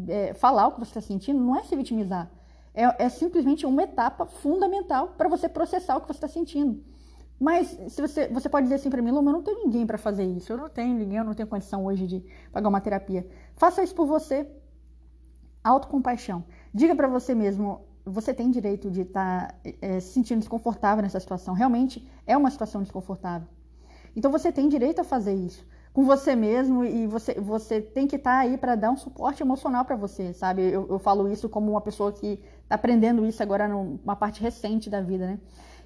É, 0.07 0.35
falar 0.35 0.67
o 0.67 0.73
que 0.73 0.79
você 0.79 0.91
está 0.91 1.01
sentindo 1.01 1.39
não 1.39 1.57
é 1.57 1.63
se 1.63 1.75
vitimizar 1.75 2.31
é, 2.75 3.05
é 3.05 3.09
simplesmente 3.09 3.65
uma 3.65 3.83
etapa 3.83 4.25
fundamental 4.25 5.15
para 5.17 5.29
você 5.29 5.47
processar 5.47 5.95
o 5.95 6.01
que 6.01 6.07
você 6.07 6.13
está 6.13 6.27
sentindo. 6.27 6.83
Mas 7.39 7.67
se 7.89 8.01
você, 8.01 8.27
você 8.27 8.47
pode 8.47 8.65
dizer 8.65 8.75
assim 8.75 8.89
para 8.89 9.01
mim, 9.01 9.11
Luma, 9.11 9.31
eu 9.31 9.33
não 9.33 9.43
tenho 9.43 9.63
ninguém 9.63 9.85
para 9.85 9.97
fazer 9.97 10.23
isso, 10.23 10.53
eu 10.53 10.57
não 10.57 10.69
tenho 10.69 10.93
ninguém, 10.95 11.17
eu 11.17 11.23
não 11.23 11.33
tenho 11.33 11.47
condição 11.47 11.85
hoje 11.85 12.05
de 12.05 12.23
pagar 12.51 12.69
uma 12.69 12.79
terapia. 12.79 13.27
Faça 13.55 13.83
isso 13.83 13.95
por 13.95 14.05
você. 14.05 14.47
Autocompaixão. 15.65 16.43
Diga 16.71 16.95
para 16.95 17.07
você 17.07 17.33
mesmo, 17.33 17.81
você 18.05 18.35
tem 18.35 18.51
direito 18.51 18.91
de 18.91 19.01
estar 19.01 19.47
tá, 19.47 19.55
é, 19.81 19.99
se 19.99 20.13
sentindo 20.13 20.37
desconfortável 20.37 21.01
nessa 21.01 21.19
situação. 21.19 21.55
Realmente 21.55 22.07
é 22.27 22.37
uma 22.37 22.51
situação 22.51 22.83
desconfortável. 22.83 23.47
Então 24.15 24.31
você 24.31 24.51
tem 24.51 24.69
direito 24.69 25.01
a 25.01 25.03
fazer 25.03 25.33
isso 25.33 25.65
com 25.91 26.03
você 26.03 26.35
mesmo 26.35 26.85
e 26.85 27.07
você, 27.07 27.33
você 27.39 27.81
tem 27.81 28.05
que 28.05 28.15
estar 28.15 28.31
tá 28.31 28.39
aí 28.41 28.59
para 28.59 28.75
dar 28.75 28.91
um 28.91 28.95
suporte 28.95 29.41
emocional 29.41 29.83
para 29.83 29.95
você, 29.95 30.33
sabe? 30.33 30.61
Eu, 30.61 30.85
eu, 30.87 30.99
falo 30.99 31.27
isso 31.27 31.49
como 31.49 31.71
uma 31.71 31.81
pessoa 31.81 32.11
que 32.11 32.39
está 32.61 32.75
aprendendo 32.75 33.25
isso 33.25 33.41
agora 33.41 33.67
numa 33.67 34.15
parte 34.15 34.41
recente 34.43 34.87
da 34.87 35.01
vida, 35.01 35.25
né? 35.25 35.39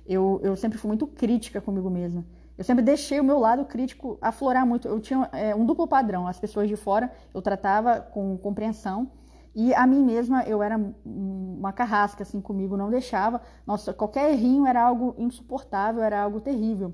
Eu, 0.05 0.41
eu 0.43 0.57
sempre 0.57 0.77
fui 0.77 0.89
muito 0.89 1.07
crítica 1.07 1.61
comigo 1.61 1.89
mesma. 1.89 2.25
Eu 2.57 2.65
sempre 2.65 2.83
deixei 2.83 3.19
o 3.21 3.23
meu 3.23 3.39
lado 3.39 3.63
crítico 3.63 4.17
aflorar 4.21 4.65
muito. 4.65 4.89
Eu 4.89 4.99
tinha 4.99 5.29
é, 5.31 5.55
um 5.55 5.65
duplo 5.65 5.87
padrão. 5.87 6.27
As 6.27 6.37
pessoas 6.37 6.67
de 6.67 6.75
fora 6.75 7.09
eu 7.33 7.41
tratava 7.41 8.01
com 8.01 8.35
compreensão 8.37 9.09
e 9.55 9.73
a 9.73 9.85
mim 9.87 10.03
mesma 10.03 10.43
eu 10.43 10.61
era 10.61 10.79
uma 11.05 11.73
carrasca 11.73 12.23
assim 12.23 12.39
comigo, 12.39 12.77
não 12.77 12.89
deixava. 12.89 13.41
Nossa, 13.65 13.93
qualquer 13.93 14.31
errinho 14.31 14.65
era 14.65 14.81
algo 14.81 15.15
insuportável, 15.17 16.03
era 16.03 16.21
algo 16.21 16.39
terrível. 16.39 16.93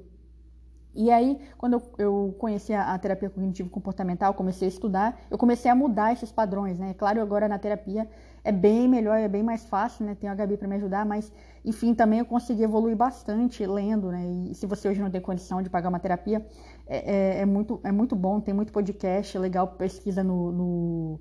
E 0.95 1.11
aí, 1.11 1.37
quando 1.57 1.81
eu, 1.97 2.33
conheci 2.39 2.73
a, 2.73 2.97
terapia 2.97 3.29
cognitivo-comportamental, 3.29 4.33
comecei 4.33 4.65
a 4.67 4.69
estudar, 4.69 5.19
eu 5.29 5.37
comecei 5.37 5.69
a 5.69 5.75
mudar 5.75 6.13
esses 6.13 6.31
padrões, 6.31 6.79
né? 6.79 6.93
Claro, 6.93 7.21
agora 7.21 7.49
na 7.49 7.59
terapia 7.59 8.09
é 8.45 8.51
bem 8.51 8.87
melhor, 8.87 9.17
é 9.17 9.27
bem 9.27 9.43
mais 9.43 9.65
fácil, 9.65 10.05
né? 10.05 10.15
Tenho 10.15 10.31
a 10.31 10.35
Gabi 10.35 10.55
para 10.55 10.69
me 10.69 10.75
ajudar, 10.75 11.05
mas, 11.05 11.33
enfim, 11.65 11.93
também 11.93 12.19
eu 12.19 12.25
consegui 12.25 12.63
evoluir 12.63 12.95
bastante 12.95 13.65
lendo, 13.65 14.09
né? 14.09 14.25
E 14.49 14.55
se 14.55 14.65
você 14.65 14.87
hoje 14.87 15.01
não 15.01 15.11
tem 15.11 15.19
condição 15.19 15.61
de 15.61 15.69
pagar 15.69 15.89
uma 15.89 15.99
terapia, 15.99 16.45
é, 16.87 17.39
é, 17.39 17.41
é 17.41 17.45
muito, 17.45 17.81
é 17.83 17.91
muito 17.91 18.15
bom, 18.15 18.39
tem 18.39 18.53
muito 18.53 18.71
podcast 18.71 19.37
legal, 19.37 19.67
pesquisa 19.67 20.23
no, 20.23 20.51
no 20.53 21.19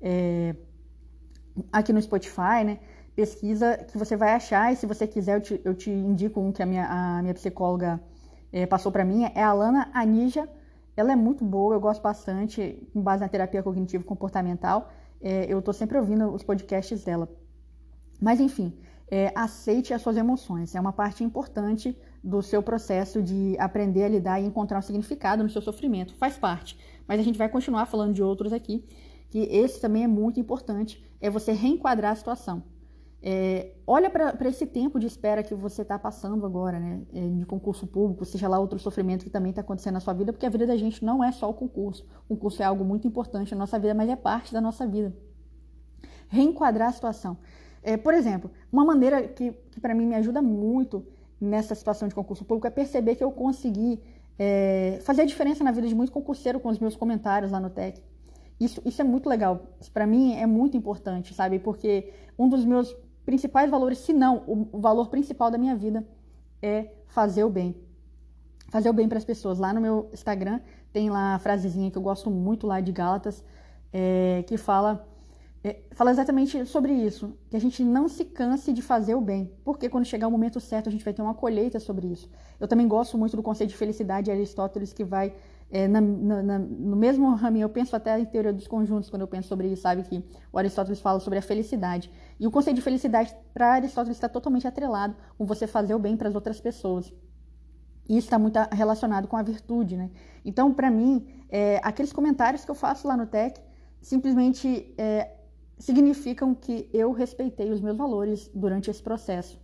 é, 0.00 0.54
aqui 1.72 1.92
no 1.92 2.00
Spotify, 2.00 2.64
né? 2.64 2.78
Pesquisa 3.14 3.78
que 3.90 3.96
você 3.96 4.16
vai 4.16 4.34
achar, 4.34 4.72
e 4.72 4.76
se 4.76 4.86
você 4.86 5.06
quiser, 5.06 5.36
eu 5.36 5.40
te, 5.40 5.60
eu 5.64 5.74
te 5.74 5.90
indico 5.90 6.40
um 6.40 6.52
que 6.52 6.62
a 6.62 6.66
minha, 6.66 6.86
a 6.86 7.22
minha 7.22 7.34
psicóloga 7.34 8.00
é, 8.52 8.66
passou 8.66 8.92
para 8.92 9.04
mim 9.04 9.24
é 9.24 9.42
a 9.42 9.48
Alana 9.48 9.90
Anija. 9.92 10.48
Ela 10.96 11.12
é 11.12 11.16
muito 11.16 11.44
boa, 11.44 11.74
eu 11.74 11.80
gosto 11.80 12.02
bastante, 12.02 12.88
com 12.92 13.02
base 13.02 13.20
na 13.20 13.28
terapia 13.28 13.62
cognitivo-comportamental. 13.62 14.90
É, 15.20 15.46
eu 15.46 15.58
estou 15.58 15.74
sempre 15.74 15.98
ouvindo 15.98 16.32
os 16.32 16.42
podcasts 16.42 17.04
dela. 17.04 17.28
Mas, 18.20 18.40
enfim, 18.40 18.72
é, 19.10 19.30
aceite 19.34 19.92
as 19.92 20.02
suas 20.02 20.16
emoções. 20.16 20.74
É 20.74 20.80
uma 20.80 20.92
parte 20.92 21.22
importante 21.22 21.96
do 22.22 22.42
seu 22.42 22.62
processo 22.62 23.22
de 23.22 23.56
aprender 23.58 24.04
a 24.04 24.08
lidar 24.08 24.40
e 24.40 24.46
encontrar 24.46 24.78
um 24.78 24.82
significado 24.82 25.42
no 25.42 25.50
seu 25.50 25.62
sofrimento. 25.62 26.14
Faz 26.16 26.36
parte. 26.36 26.78
Mas 27.06 27.20
a 27.20 27.22
gente 27.22 27.38
vai 27.38 27.48
continuar 27.48 27.86
falando 27.86 28.14
de 28.14 28.22
outros 28.22 28.52
aqui, 28.52 28.84
que 29.30 29.38
esse 29.38 29.80
também 29.80 30.04
é 30.04 30.06
muito 30.06 30.40
importante, 30.40 31.04
é 31.20 31.28
você 31.28 31.52
reenquadrar 31.52 32.12
a 32.12 32.16
situação. 32.16 32.62
É, 33.22 33.72
olha 33.86 34.08
para 34.08 34.48
esse 34.48 34.66
tempo 34.66 35.00
de 35.00 35.06
espera 35.06 35.42
que 35.42 35.54
você 35.54 35.82
está 35.82 35.98
passando 35.98 36.46
agora, 36.46 36.78
né? 36.78 37.02
É, 37.12 37.28
de 37.28 37.44
concurso 37.44 37.86
público, 37.86 38.24
seja 38.24 38.46
lá 38.46 38.58
outro 38.58 38.78
sofrimento 38.78 39.24
que 39.24 39.30
também 39.30 39.50
está 39.50 39.62
acontecendo 39.62 39.94
na 39.94 40.00
sua 40.00 40.14
vida, 40.14 40.32
porque 40.32 40.46
a 40.46 40.48
vida 40.48 40.66
da 40.66 40.76
gente 40.76 41.04
não 41.04 41.24
é 41.24 41.32
só 41.32 41.50
o 41.50 41.54
concurso. 41.54 42.06
O 42.28 42.34
concurso 42.34 42.62
é 42.62 42.64
algo 42.64 42.84
muito 42.84 43.08
importante 43.08 43.52
na 43.52 43.58
nossa 43.58 43.78
vida, 43.78 43.94
mas 43.94 44.08
é 44.08 44.16
parte 44.16 44.52
da 44.52 44.60
nossa 44.60 44.86
vida. 44.86 45.12
Reenquadrar 46.28 46.88
a 46.88 46.92
situação. 46.92 47.36
É, 47.82 47.96
por 47.96 48.14
exemplo, 48.14 48.50
uma 48.70 48.84
maneira 48.84 49.26
que, 49.26 49.52
que 49.70 49.80
para 49.80 49.94
mim 49.94 50.06
me 50.06 50.14
ajuda 50.14 50.40
muito 50.42 51.04
nessa 51.40 51.74
situação 51.74 52.08
de 52.08 52.14
concurso 52.14 52.44
público 52.44 52.66
é 52.66 52.70
perceber 52.70 53.16
que 53.16 53.24
eu 53.24 53.30
consegui 53.30 54.00
é, 54.38 54.98
fazer 55.02 55.22
a 55.22 55.24
diferença 55.24 55.64
na 55.64 55.72
vida 55.72 55.88
de 55.88 55.94
muito 55.94 56.12
concurseiro 56.12 56.60
com 56.60 56.68
os 56.68 56.78
meus 56.78 56.96
comentários 56.96 57.50
lá 57.50 57.60
no 57.60 57.70
TEC. 57.70 58.02
Isso, 58.58 58.80
isso 58.84 59.00
é 59.00 59.04
muito 59.04 59.28
legal. 59.28 59.66
Para 59.92 60.06
mim 60.06 60.34
é 60.34 60.46
muito 60.46 60.76
importante, 60.76 61.34
sabe? 61.34 61.58
Porque 61.58 62.12
um 62.38 62.48
dos 62.48 62.64
meus 62.64 62.94
principais 63.24 63.70
valores, 63.70 63.98
se 63.98 64.12
não 64.12 64.42
o, 64.46 64.78
valor 64.80 65.08
principal 65.08 65.50
da 65.50 65.58
minha 65.58 65.74
vida, 65.74 66.06
é 66.62 66.92
fazer 67.06 67.44
o 67.44 67.50
bem. 67.50 67.76
Fazer 68.68 68.88
o 68.88 68.92
bem 68.92 69.08
para 69.08 69.18
as 69.18 69.24
pessoas. 69.24 69.58
Lá 69.58 69.72
no 69.72 69.80
meu 69.80 70.08
Instagram 70.12 70.60
tem 70.92 71.10
lá 71.10 71.34
a 71.34 71.38
frasezinha 71.38 71.90
que 71.90 71.98
eu 71.98 72.02
gosto 72.02 72.30
muito 72.30 72.66
lá 72.66 72.80
de 72.80 72.92
Gálatas, 72.92 73.44
é, 73.92 74.44
que 74.46 74.56
fala 74.56 75.06
é, 75.66 75.80
fala 75.90 76.12
exatamente 76.12 76.64
sobre 76.64 76.92
isso, 76.92 77.36
que 77.50 77.56
a 77.56 77.60
gente 77.60 77.82
não 77.82 78.08
se 78.08 78.24
canse 78.24 78.72
de 78.72 78.80
fazer 78.80 79.16
o 79.16 79.20
bem, 79.20 79.50
porque 79.64 79.88
quando 79.88 80.04
chegar 80.04 80.28
o 80.28 80.30
momento 80.30 80.60
certo 80.60 80.88
a 80.88 80.92
gente 80.92 81.04
vai 81.04 81.12
ter 81.12 81.22
uma 81.22 81.34
colheita 81.34 81.80
sobre 81.80 82.06
isso. 82.06 82.30
Eu 82.60 82.68
também 82.68 82.86
gosto 82.86 83.18
muito 83.18 83.36
do 83.36 83.42
conceito 83.42 83.70
de 83.70 83.76
felicidade 83.76 84.26
de 84.26 84.30
Aristóteles, 84.30 84.92
que 84.92 85.02
vai 85.02 85.34
é, 85.70 85.88
na, 85.88 86.00
na, 86.00 86.58
no 86.58 86.96
mesmo 86.96 87.34
raminho, 87.34 87.64
eu 87.64 87.68
penso 87.68 87.96
até 87.96 88.18
em 88.18 88.24
teoria 88.24 88.52
dos 88.52 88.68
conjuntos 88.68 89.10
quando 89.10 89.22
eu 89.22 89.28
penso 89.28 89.48
sobre 89.48 89.68
isso, 89.68 89.82
sabe? 89.82 90.02
Que 90.02 90.24
o 90.52 90.58
Aristóteles 90.58 91.00
fala 91.00 91.18
sobre 91.18 91.38
a 91.38 91.42
felicidade. 91.42 92.10
E 92.38 92.46
o 92.46 92.50
conceito 92.50 92.76
de 92.76 92.82
felicidade 92.82 93.34
para 93.52 93.72
Aristóteles 93.72 94.16
está 94.16 94.28
totalmente 94.28 94.66
atrelado 94.66 95.16
com 95.36 95.44
você 95.44 95.66
fazer 95.66 95.94
o 95.94 95.98
bem 95.98 96.16
para 96.16 96.28
as 96.28 96.34
outras 96.34 96.60
pessoas. 96.60 97.12
E 98.08 98.16
isso 98.16 98.26
está 98.26 98.38
muito 98.38 98.56
relacionado 98.72 99.26
com 99.26 99.36
a 99.36 99.42
virtude, 99.42 99.96
né? 99.96 100.10
Então, 100.44 100.72
para 100.72 100.90
mim, 100.90 101.26
é, 101.48 101.80
aqueles 101.82 102.12
comentários 102.12 102.64
que 102.64 102.70
eu 102.70 102.74
faço 102.74 103.08
lá 103.08 103.16
no 103.16 103.26
TEC 103.26 103.60
simplesmente 104.00 104.94
é, 104.96 105.32
significam 105.76 106.54
que 106.54 106.88
eu 106.92 107.10
respeitei 107.10 107.70
os 107.72 107.80
meus 107.80 107.96
valores 107.96 108.48
durante 108.54 108.88
esse 108.88 109.02
processo. 109.02 109.60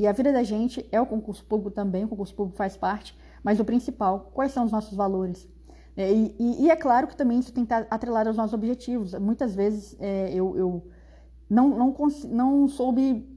E 0.00 0.06
a 0.06 0.12
vida 0.12 0.32
da 0.32 0.42
gente 0.42 0.86
é 0.90 0.98
o 0.98 1.04
concurso 1.04 1.44
público 1.44 1.70
também, 1.70 2.04
o 2.04 2.08
concurso 2.08 2.34
público 2.34 2.56
faz 2.56 2.74
parte, 2.74 3.14
mas 3.44 3.60
o 3.60 3.64
principal, 3.66 4.30
quais 4.32 4.50
são 4.50 4.64
os 4.64 4.72
nossos 4.72 4.96
valores? 4.96 5.46
É, 5.94 6.10
e, 6.10 6.34
e, 6.38 6.64
e, 6.64 6.70
é 6.70 6.74
claro 6.74 7.06
que 7.06 7.14
também 7.14 7.38
isso 7.38 7.52
tem 7.52 7.66
que 7.66 7.74
estar 7.74 7.86
atrelado 7.90 8.30
aos 8.30 8.36
nossos 8.38 8.54
objetivos. 8.54 9.12
Muitas 9.12 9.54
vezes 9.54 9.94
é, 10.00 10.32
eu, 10.32 10.56
eu 10.56 10.88
não, 11.50 11.68
não, 11.68 11.96
não 12.30 12.66
soube, 12.66 13.28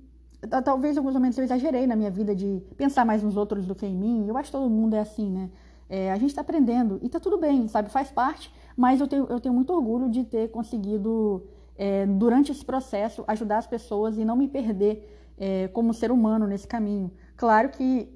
talvez 0.64 0.96
em 0.96 1.00
alguns 1.00 1.16
momentos 1.16 1.38
eu 1.38 1.44
exagerei 1.44 1.86
na 1.86 1.98
minha 1.98 2.10
vida 2.10 2.34
de 2.34 2.64
pensar 2.78 3.04
mais 3.04 3.22
nos 3.22 3.36
outros 3.36 3.66
do 3.66 3.76
que 3.76 3.86
em 3.86 3.98
mim. 3.98 4.26
Eu 4.26 4.38
acho 4.38 4.50
que 4.50 4.58
todo 4.58 4.70
mundo 4.70 4.96
é 4.96 5.02
assim, 5.02 5.30
né? 5.30 5.50
É, 5.90 6.14
a 6.14 6.16
gente 6.16 6.30
está 6.30 6.44
aprendendo 6.44 6.98
e 7.02 7.08
está 7.08 7.20
tudo 7.20 7.38
bem, 7.38 7.68
sabe? 7.68 7.90
Faz 7.90 8.10
parte, 8.10 8.50
mas 8.78 9.02
eu 9.02 9.08
tenho, 9.10 9.26
eu 9.30 9.42
tenho 9.42 9.54
muito 9.54 9.74
orgulho 9.74 10.10
de 10.10 10.24
ter 10.24 10.50
conseguido 10.50 11.44
é, 11.76 12.06
durante 12.06 12.54
esse 12.54 12.64
processo, 12.64 13.22
ajudar 13.28 13.58
as 13.58 13.68
pessoas 13.68 14.18
e 14.18 14.24
não 14.24 14.38
me 14.38 14.48
perder 14.48 15.10
é, 15.38 15.68
como 15.70 15.94
ser 15.94 16.12
humano 16.12 16.48
nesse 16.48 16.68
caminho. 16.68 17.12
Claro 17.36 17.70
que 17.70 18.10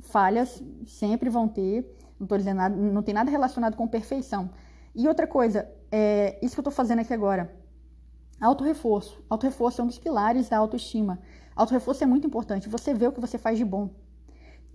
falhas 0.00 0.62
sempre 0.86 1.30
vão 1.30 1.48
ter, 1.48 1.82
não 2.18 2.24
estou 2.24 2.38
dizendo 2.38 2.56
nada, 2.58 2.76
não 2.76 3.02
tem 3.02 3.14
nada 3.14 3.30
relacionado 3.30 3.76
com 3.76 3.86
perfeição. 3.88 4.50
E 4.94 5.08
outra 5.08 5.26
coisa, 5.26 5.68
é, 5.90 6.38
isso 6.42 6.54
que 6.54 6.60
eu 6.60 6.62
estou 6.62 6.72
fazendo 6.72 7.00
aqui 7.00 7.12
agora, 7.12 7.54
auto-reforço. 8.40 9.22
Auto-reforço 9.28 9.80
é 9.80 9.84
um 9.84 9.86
dos 9.86 9.98
pilares 9.98 10.48
da 10.48 10.58
autoestima. 10.58 11.18
Auto-reforço 11.56 12.04
é 12.04 12.06
muito 12.06 12.26
importante. 12.26 12.68
Você 12.68 12.94
vê 12.94 13.06
o 13.06 13.12
que 13.12 13.20
você 13.20 13.38
faz 13.38 13.58
de 13.58 13.64
bom 13.64 13.90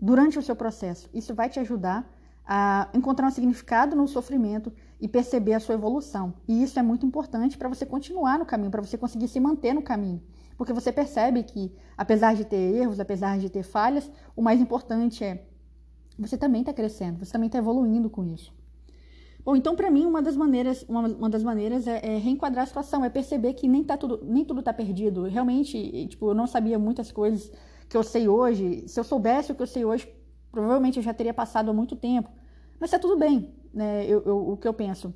durante 0.01 0.37
o 0.37 0.41
seu 0.41 0.55
processo. 0.55 1.09
Isso 1.13 1.33
vai 1.33 1.49
te 1.49 1.59
ajudar 1.59 2.09
a 2.45 2.89
encontrar 2.93 3.27
um 3.27 3.31
significado 3.31 3.95
no 3.95 4.07
sofrimento 4.07 4.73
e 4.99 5.07
perceber 5.07 5.53
a 5.53 5.59
sua 5.59 5.75
evolução. 5.75 6.33
E 6.47 6.63
isso 6.63 6.79
é 6.79 6.81
muito 6.81 7.05
importante 7.05 7.57
para 7.57 7.69
você 7.69 7.85
continuar 7.85 8.39
no 8.39 8.45
caminho, 8.45 8.71
para 8.71 8.81
você 8.81 8.97
conseguir 8.97 9.27
se 9.27 9.39
manter 9.39 9.73
no 9.73 9.81
caminho. 9.81 10.21
Porque 10.59 10.73
você 10.73 10.91
percebe 10.91 11.41
que, 11.41 11.73
apesar 11.97 12.35
de 12.35 12.43
ter 12.43 12.57
erros, 12.57 12.99
apesar 12.99 13.39
de 13.39 13.49
ter 13.49 13.63
falhas, 13.63 14.11
o 14.35 14.41
mais 14.41 14.59
importante 14.59 15.23
é 15.23 15.47
você 16.17 16.37
também 16.37 16.59
está 16.59 16.73
crescendo, 16.73 17.23
você 17.23 17.31
também 17.31 17.47
está 17.47 17.59
evoluindo 17.59 18.09
com 18.09 18.25
isso. 18.25 18.53
Bom, 19.45 19.55
então 19.55 19.73
para 19.73 19.89
mim 19.89 20.05
uma 20.05 20.21
das 20.21 20.35
maneiras, 20.35 20.83
uma, 20.89 21.07
uma 21.07 21.29
das 21.29 21.43
maneiras 21.43 21.87
é, 21.87 22.05
é, 22.05 22.17
reenquadrar 22.17 22.63
a 22.63 22.67
situação, 22.67 23.05
é 23.05 23.09
perceber 23.09 23.53
que 23.53 23.69
nem 23.69 23.85
tá 23.85 23.95
tudo, 23.95 24.19
nem 24.21 24.43
tudo 24.43 24.59
está 24.59 24.73
perdido. 24.73 25.23
Realmente, 25.23 26.07
tipo, 26.07 26.29
eu 26.31 26.35
não 26.35 26.45
sabia 26.45 26.77
muitas 26.77 27.09
coisas 27.09 27.49
que 27.87 27.95
eu 27.95 28.03
sei 28.03 28.27
hoje. 28.27 28.85
Se 28.85 28.99
eu 28.99 29.05
soubesse 29.05 29.53
o 29.53 29.55
que 29.55 29.61
eu 29.61 29.67
sei 29.67 29.85
hoje, 29.85 30.13
provavelmente 30.51 30.97
eu 30.97 31.03
já 31.03 31.13
teria 31.13 31.33
passado 31.33 31.71
há 31.71 31.73
muito 31.73 31.95
tempo. 31.95 32.29
Mas 32.81 32.89
está 32.89 32.99
tudo 32.99 33.17
bem, 33.17 33.55
né? 33.73 34.05
Eu, 34.05 34.23
eu, 34.25 34.49
o 34.49 34.57
que 34.57 34.67
eu 34.67 34.73
penso. 34.73 35.13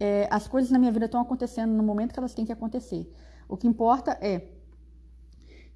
É, 0.00 0.26
as 0.30 0.48
coisas 0.48 0.70
na 0.70 0.78
minha 0.78 0.90
vida 0.90 1.04
estão 1.04 1.20
acontecendo 1.20 1.74
no 1.74 1.82
momento 1.82 2.14
que 2.14 2.18
elas 2.18 2.32
têm 2.32 2.46
que 2.46 2.52
acontecer. 2.52 3.06
O 3.46 3.54
que 3.58 3.68
importa 3.68 4.16
é 4.18 4.61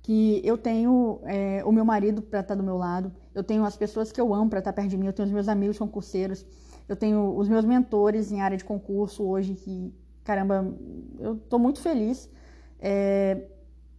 que 0.07 0.41
eu 0.45 0.57
tenho 0.57 1.19
é, 1.25 1.65
o 1.65 1.73
meu 1.73 1.85
marido 1.85 2.23
para 2.23 2.39
estar 2.39 2.55
tá 2.55 2.61
do 2.61 2.63
meu 2.63 2.77
lado, 2.77 3.13
eu 3.35 3.43
tenho 3.43 3.65
as 3.65 3.77
pessoas 3.77 4.13
que 4.13 4.21
eu 4.21 4.33
amo 4.33 4.49
para 4.49 4.61
estar 4.61 4.73
tá 4.73 4.77
perto 4.77 4.91
de 4.91 4.97
mim, 4.97 5.07
eu 5.07 5.13
tenho 5.13 5.27
os 5.27 5.35
meus 5.35 5.49
amigos 5.49 5.77
concurseiros, 5.81 6.47
eu 6.89 6.95
tenho 6.95 7.37
os 7.37 7.49
meus 7.49 7.65
mentores 7.65 8.31
em 8.31 8.41
área 8.41 8.57
de 8.57 8.65
concurso 8.65 9.25
hoje, 9.25 9.55
que, 9.55 9.93
caramba, 10.23 10.73
eu 11.19 11.35
estou 11.35 11.59
muito 11.59 11.81
feliz. 11.81 12.31
É, 12.79 13.49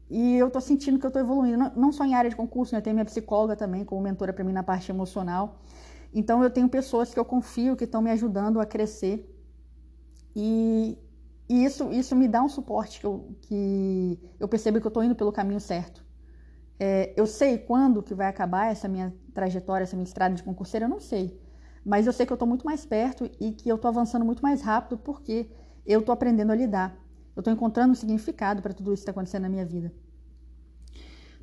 e 0.10 0.38
eu 0.38 0.48
estou 0.48 0.62
sentindo 0.62 0.98
que 0.98 1.06
eu 1.06 1.10
estou 1.10 1.22
evoluindo, 1.22 1.58
não, 1.58 1.72
não, 1.76 1.92
só 1.92 2.06
em 2.06 2.16
área 2.16 2.30
de 2.30 2.38
concurso, 2.38 2.74
né? 2.74 2.80
eu 2.80 2.82
tenho 2.82 2.94
minha 2.94 3.04
psicóloga 3.04 3.58
também 3.58 3.84
como 3.84 4.02
mentora 4.02 4.32
para 4.32 4.46
mim 4.46 4.54
na 4.54 4.64
parte 4.64 4.90
emocional. 4.90 5.60
Então 6.14 6.42
eu 6.42 6.50
tenho 6.50 6.70
pessoas 6.70 7.14
que 7.14 7.20
eu 7.20 7.26
confio 7.26 7.76
que 7.76 7.84
estão 7.84 8.02
me 8.02 8.12
ajudando 8.12 8.62
a 8.62 8.66
crescer 8.66 9.30
e, 10.34 10.98
e 11.50 11.64
isso, 11.64 11.92
isso 11.92 12.16
me 12.16 12.28
dá 12.28 12.44
um 12.44 12.50
suporte 12.50 13.00
que 13.00 13.06
eu, 13.06 13.36
que 13.42 14.20
eu 14.40 14.48
percebo 14.48 14.80
que 14.82 14.88
eu 14.88 14.90
estou 14.90 15.04
indo 15.04 15.16
pelo 15.16 15.32
caminho 15.32 15.60
certo. 15.60 16.06
É, 16.80 17.14
eu 17.18 17.26
sei 17.26 17.58
quando 17.58 18.04
que 18.04 18.14
vai 18.14 18.28
acabar 18.28 18.72
essa 18.72 18.88
minha 18.88 19.16
trajetória, 19.34 19.84
essa 19.84 19.96
minha 19.96 20.04
estrada 20.04 20.36
de 20.36 20.44
concurseira, 20.44 20.86
eu 20.86 20.90
não 20.90 21.00
sei. 21.00 21.40
Mas 21.86 22.06
eu 22.06 22.14
sei 22.14 22.26
que 22.26 22.34
eu 22.34 22.36
estou 22.36 22.48
muito 22.48 22.66
mais 22.66 22.86
perto 22.86 23.30
e 23.40 23.54
que 23.54 23.70
eu 23.70 23.78
estou 23.78 23.90
avançando 23.90 24.26
muito 24.26 24.42
mais 24.42 24.62
rápido 24.62 24.98
porque 24.98 25.50
eu 25.86 26.02
estou 26.02 26.12
aprendendo 26.12 26.52
a 26.52 26.56
lidar. 26.56 26.98
Eu 27.36 27.40
estou 27.40 27.54
encontrando 27.54 27.92
um 27.92 27.96
significado 27.96 28.62
para 28.62 28.74
tudo 28.74 28.92
isso 28.94 29.02
que 29.02 29.10
está 29.10 29.12
acontecendo 29.12 29.44
na 29.44 29.50
minha 29.50 29.66
vida. 29.66 29.94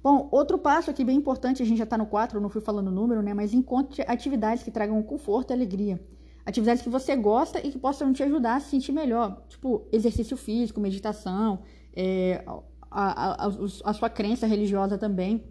Bom, 0.03 0.29
outro 0.31 0.59
passo 0.59 0.91
aqui 0.91 1.03
bem 1.03 1.17
importante, 1.17 1.63
a 1.63 1.67
gente 1.67 1.79
já 1.79 1.85
está 1.85 1.97
no 1.97 2.05
4, 2.05 2.37
eu 2.37 2.43
não 2.43 2.51
fui 2.51 2.61
falando 2.61 2.89
o 2.89 2.91
número, 2.91 3.23
né? 3.23 3.33
Mas 3.33 3.55
encontre 3.55 4.03
atividades 4.07 4.63
que 4.63 4.71
tragam 4.71 5.03
conforto 5.03 5.51
e 5.51 5.55
alegria. 5.55 5.99
Atividades 6.47 6.83
que 6.83 6.91
você 6.91 7.17
gosta 7.17 7.59
e 7.67 7.71
que 7.71 7.79
possam 7.79 8.13
te 8.13 8.23
ajudar 8.23 8.57
a 8.57 8.61
se 8.61 8.71
sentir 8.71 8.93
melhor. 8.93 9.43
Tipo, 9.49 9.87
exercício 9.91 10.37
físico, 10.37 10.81
meditação, 10.81 11.63
é, 11.97 12.45
a, 12.91 13.45
a, 13.45 13.51
a, 13.85 13.93
sua 13.95 14.11
crença 14.11 14.47
religiosa 14.47 14.99
também. 14.99 15.43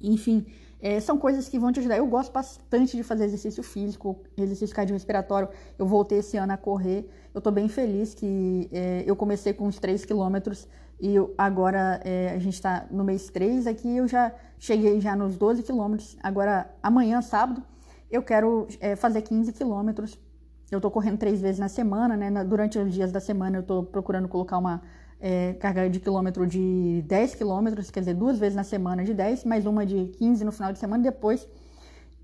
Enfim, 0.00 0.46
é, 0.80 1.00
são 1.00 1.18
coisas 1.18 1.48
que 1.48 1.58
vão 1.58 1.72
te 1.72 1.80
ajudar. 1.80 1.96
Eu 1.96 2.06
gosto 2.06 2.32
bastante 2.32 2.96
de 2.96 3.02
fazer 3.02 3.24
exercício 3.24 3.62
físico, 3.62 4.22
exercício 4.36 4.74
cardiorrespiratório. 4.74 5.48
Eu 5.78 5.86
voltei 5.86 6.18
esse 6.18 6.36
ano 6.36 6.52
a 6.52 6.56
correr. 6.56 7.08
Eu 7.34 7.38
estou 7.38 7.52
bem 7.52 7.68
feliz 7.68 8.14
que 8.14 8.68
é, 8.72 9.02
eu 9.06 9.16
comecei 9.16 9.52
com 9.52 9.66
uns 9.66 9.78
3 9.78 10.04
quilômetros 10.04 10.68
e 11.00 11.14
agora 11.36 12.00
é, 12.04 12.30
a 12.30 12.38
gente 12.38 12.54
está 12.54 12.86
no 12.90 13.04
mês 13.04 13.28
3 13.28 13.66
aqui, 13.66 13.96
eu 13.96 14.08
já 14.08 14.32
cheguei 14.58 14.98
já 15.00 15.14
nos 15.14 15.36
12 15.36 15.62
quilômetros. 15.62 16.16
Agora, 16.22 16.70
amanhã, 16.82 17.20
sábado, 17.20 17.62
eu 18.10 18.22
quero 18.22 18.66
é, 18.80 18.96
fazer 18.96 19.22
15 19.22 19.52
quilômetros. 19.52 20.18
Eu 20.70 20.78
estou 20.78 20.90
correndo 20.90 21.18
três 21.18 21.40
vezes 21.40 21.58
na 21.58 21.68
semana, 21.68 22.16
né? 22.16 22.44
Durante 22.44 22.78
os 22.78 22.92
dias 22.92 23.12
da 23.12 23.20
semana 23.20 23.58
eu 23.58 23.60
estou 23.60 23.84
procurando 23.84 24.26
colocar 24.28 24.58
uma 24.58 24.82
é, 25.20 25.54
carga 25.54 25.88
de 25.88 26.00
quilômetro 26.00 26.46
de 26.46 27.02
10 27.06 27.34
quilômetros, 27.34 27.90
quer 27.90 28.00
dizer, 28.00 28.14
duas 28.14 28.38
vezes 28.38 28.56
na 28.56 28.64
semana 28.64 29.04
de 29.04 29.14
10, 29.14 29.44
mais 29.44 29.64
uma 29.66 29.86
de 29.86 30.06
15 30.18 30.44
no 30.44 30.52
final 30.52 30.72
de 30.72 30.78
semana. 30.78 31.02
Depois 31.02 31.46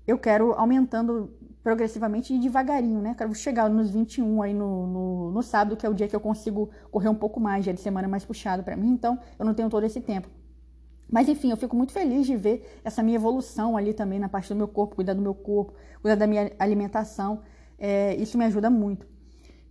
eu 0.05 0.17
quero 0.17 0.53
aumentando 0.53 1.33
progressivamente 1.63 2.33
e 2.33 2.39
devagarinho, 2.39 3.01
né? 3.01 3.15
Quero 3.17 3.33
chegar 3.33 3.69
nos 3.69 3.89
21 3.89 4.41
aí 4.41 4.53
no, 4.53 4.85
no, 4.85 5.31
no, 5.31 5.41
sábado, 5.41 5.77
que 5.77 5.85
é 5.85 5.89
o 5.89 5.93
dia 5.93 6.09
que 6.09 6.15
eu 6.15 6.19
consigo 6.19 6.69
correr 6.91 7.07
um 7.07 7.15
pouco 7.15 7.39
mais, 7.39 7.63
dia 7.63 7.73
de 7.73 7.79
semana 7.79 8.07
mais 8.07 8.25
puxado 8.25 8.63
para 8.63 8.75
mim, 8.75 8.89
então 8.89 9.17
eu 9.39 9.45
não 9.45 9.53
tenho 9.53 9.69
todo 9.69 9.85
esse 9.85 10.01
tempo. 10.01 10.27
Mas 11.13 11.29
enfim, 11.29 11.51
eu 11.51 11.57
fico 11.57 11.75
muito 11.75 11.93
feliz 11.93 12.25
de 12.25 12.35
ver 12.35 12.79
essa 12.83 13.03
minha 13.03 13.17
evolução 13.17 13.77
ali 13.77 13.93
também 13.93 14.17
na 14.17 14.27
parte 14.27 14.49
do 14.49 14.55
meu 14.55 14.67
corpo, 14.67 14.95
cuidar 14.95 15.13
do 15.13 15.21
meu 15.21 15.35
corpo, 15.35 15.75
cuidar 16.01 16.15
da 16.15 16.25
minha 16.25 16.51
alimentação. 16.57 17.43
É, 17.77 18.15
isso 18.15 18.35
me 18.35 18.43
ajuda 18.45 18.67
muito. 18.67 19.05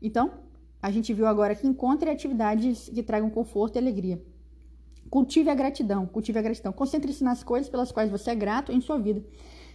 Então, 0.01 0.31
a 0.81 0.89
gente 0.93 1.13
viu 1.13 1.27
agora 1.27 1.57
que 1.57 1.67
encontre 1.67 2.09
atividades 2.09 2.89
que 2.89 3.03
tragam 3.03 3.29
conforto 3.29 3.75
e 3.75 3.81
alegria. 3.81 4.23
Cultive 5.11 5.51
a 5.51 5.55
gratidão, 5.57 6.07
cultive 6.07 6.39
a 6.39 6.43
gratidão. 6.43 6.73
Concentre-se 6.73 7.25
nas 7.25 7.43
coisas 7.43 7.69
pelas 7.69 7.91
quais 7.91 8.09
você 8.09 8.31
é 8.31 8.35
grato 8.37 8.71
em 8.71 8.81
sua 8.81 8.97
vida. 9.01 9.21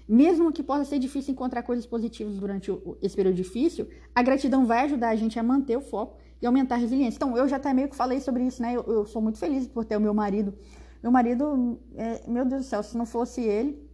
Mesmo 0.08 0.54
que 0.54 0.64
possa 0.64 0.86
ser 0.86 1.00
difícil 1.00 1.34
encontrar 1.34 1.64
coisas 1.64 1.86
positivas 1.86 2.40
durante 2.40 2.72
esse 3.02 3.14
período 3.14 3.36
difícil, 3.36 3.90
a 4.16 4.24
gratidão 4.24 4.66
vai 4.66 4.86
ajudar 4.86 5.10
a 5.10 5.16
gente 5.18 5.38
a 5.38 5.44
manter 5.44 5.76
o 5.76 5.82
foco 5.82 6.18
e 6.42 6.46
aumentar 6.46 6.76
a 6.76 6.78
resiliência. 6.78 7.18
Então, 7.18 7.36
eu 7.36 7.46
já 7.46 7.58
até 7.58 7.74
meio 7.74 7.90
que 7.90 7.96
falei 7.96 8.22
sobre 8.22 8.44
isso, 8.44 8.62
né? 8.62 8.74
Eu, 8.74 8.84
eu 8.88 9.06
sou 9.06 9.22
muito 9.22 9.38
feliz 9.38 9.68
por 9.68 9.84
ter 9.84 9.98
o 9.98 10.00
meu 10.00 10.14
marido. 10.14 10.54
Meu 11.02 11.12
marido, 11.12 11.80
é, 11.96 12.22
meu 12.28 12.46
Deus 12.46 12.64
do 12.64 12.68
céu, 12.68 12.82
se 12.84 12.98
não 12.98 13.06
fosse 13.06 13.42
ele, 13.42 13.88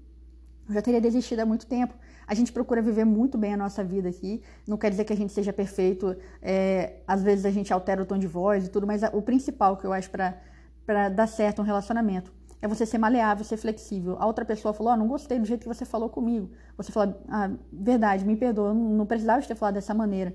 eu 0.68 0.74
já 0.74 0.82
teria 0.82 1.02
desistido 1.02 1.40
há 1.42 1.46
muito 1.46 1.66
tempo. 1.66 1.94
A 2.26 2.34
gente 2.34 2.52
procura 2.52 2.82
viver 2.82 3.06
muito 3.06 3.38
bem 3.38 3.54
a 3.54 3.58
nossa 3.58 3.84
vida 3.84 4.10
aqui. 4.10 4.42
Não 4.68 4.78
quer 4.78 4.90
dizer 4.90 5.04
que 5.04 5.14
a 5.14 5.16
gente 5.16 5.34
seja 5.34 5.52
perfeito. 5.52 6.16
É, 6.42 7.02
às 7.06 7.22
vezes 7.22 7.46
a 7.46 7.52
gente 7.52 7.74
altera 7.74 8.02
o 8.02 8.06
tom 8.06 8.18
de 8.18 8.28
voz 8.28 8.66
e 8.66 8.70
tudo, 8.70 8.88
mas 8.88 9.02
o 9.12 9.22
principal 9.22 9.76
que 9.76 9.86
eu 9.86 9.92
acho 9.92 10.10
para 10.10 11.10
dar 11.10 11.28
certo 11.28 11.62
um 11.62 11.66
relacionamento 11.66 12.34
é 12.62 12.68
você 12.68 12.86
ser 12.86 12.98
maleável, 12.98 13.44
ser 13.44 13.58
flexível. 13.58 14.16
A 14.20 14.26
outra 14.26 14.46
pessoa 14.46 14.74
falou, 14.74 14.94
oh, 14.94 14.96
não 14.96 15.06
gostei 15.06 15.38
do 15.38 15.46
jeito 15.46 15.64
que 15.64 15.68
você 15.68 15.84
falou 15.84 16.10
comigo. 16.10 16.50
Você 16.78 16.94
fala, 16.94 17.22
ah, 17.28 17.52
verdade, 17.74 18.26
me 18.26 18.38
perdoa, 18.38 18.74
não 18.74 19.06
precisava 19.06 19.42
de 19.42 19.48
ter 19.50 19.56
falado 19.56 19.76
dessa 19.76 19.94
maneira. 19.94 20.34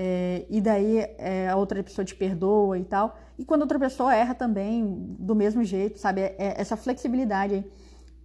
É, 0.00 0.46
e 0.48 0.60
daí 0.60 0.98
é, 1.18 1.48
a 1.48 1.56
outra 1.56 1.82
pessoa 1.82 2.04
te 2.04 2.14
perdoa 2.14 2.78
e 2.78 2.84
tal. 2.84 3.18
E 3.36 3.44
quando 3.44 3.62
outra 3.62 3.80
pessoa 3.80 4.14
erra 4.14 4.32
também, 4.32 5.16
do 5.18 5.34
mesmo 5.34 5.64
jeito, 5.64 5.98
sabe? 5.98 6.20
É, 6.20 6.36
é 6.38 6.54
essa 6.60 6.76
flexibilidade 6.76 7.64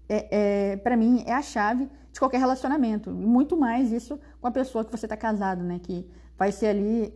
é, 0.08 0.77
para 0.77 0.96
mim, 0.96 1.24
é 1.25 1.34
a 1.34 1.42
chave 1.42 1.89
de 2.12 2.20
qualquer 2.20 2.38
relacionamento. 2.38 3.10
E 3.10 3.25
muito 3.25 3.58
mais 3.58 3.92
isso 3.92 4.20
com 4.39 4.48
a 4.48 4.51
pessoa 4.51 4.86
que 4.86 4.92
você 4.92 5.08
está 5.08 5.18
casado, 5.18 5.63
né? 5.63 5.80
Que 5.82 6.08
vai 6.38 6.51
ser 6.51 6.68
ali 6.68 7.12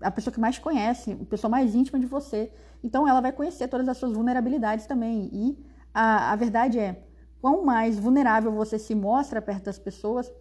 a 0.00 0.12
pessoa 0.12 0.32
que 0.32 0.38
mais 0.38 0.60
conhece, 0.60 1.18
a 1.20 1.24
pessoa 1.24 1.50
mais 1.50 1.74
íntima 1.74 1.98
de 1.98 2.06
você. 2.06 2.52
Então, 2.84 3.08
ela 3.08 3.20
vai 3.20 3.32
conhecer 3.32 3.66
todas 3.66 3.88
as 3.88 3.96
suas 3.96 4.12
vulnerabilidades 4.12 4.86
também. 4.86 5.28
E 5.32 5.58
a, 5.92 6.30
a 6.30 6.36
verdade 6.36 6.78
é, 6.78 7.02
quanto 7.40 7.64
mais 7.64 7.98
vulnerável 7.98 8.52
você 8.52 8.78
se 8.78 8.94
mostra 8.94 9.42
perto 9.42 9.64
das 9.64 9.78
pessoas, 9.78 10.32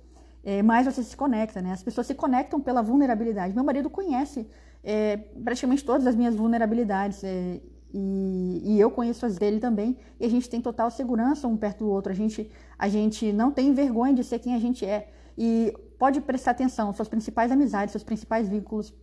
é, 0.45 0.61
mais 0.61 0.85
você 0.85 1.01
se 1.03 1.17
conecta, 1.17 1.59
né? 1.59 1.71
As 1.71 1.81
pessoas 1.81 2.05
se 2.05 2.13
conectam 2.13 2.61
pela 2.61 2.83
vulnerabilidade. 2.83 3.55
Meu 3.55 3.63
marido 3.63 3.89
conhece 3.89 4.47
é, 4.83 5.17
praticamente 5.43 5.83
todas 5.83 6.05
as 6.05 6.15
minhas 6.15 6.35
vulnerabilidades 6.35 7.23
é, 7.23 7.59
e, 7.91 8.61
e, 8.63 8.79
eu 8.79 8.91
conheço 8.91 9.25
as 9.25 9.37
dele 9.37 9.59
também. 9.59 9.97
E 10.19 10.25
a 10.25 10.29
gente 10.29 10.47
tem 10.47 10.61
total 10.61 10.91
segurança 10.91 11.47
um 11.47 11.57
perto 11.57 11.85
do 11.85 11.89
outro. 11.89 12.11
A 12.11 12.15
gente, 12.15 12.51
a 12.77 12.87
gente 12.87 13.33
não 13.33 13.51
tem 13.51 13.73
vergonha 13.73 14.13
de 14.13 14.23
ser 14.23 14.37
quem 14.37 14.53
a 14.53 14.59
gente 14.59 14.85
é. 14.85 15.09
E 15.35 15.73
pode 15.97 16.21
prestar 16.21 16.51
atenção, 16.51 16.93
suas 16.93 17.07
principais 17.07 17.51
amizades, 17.51 17.91
seus 17.91 18.03
principais 18.03 18.47
vínculos 18.47 18.93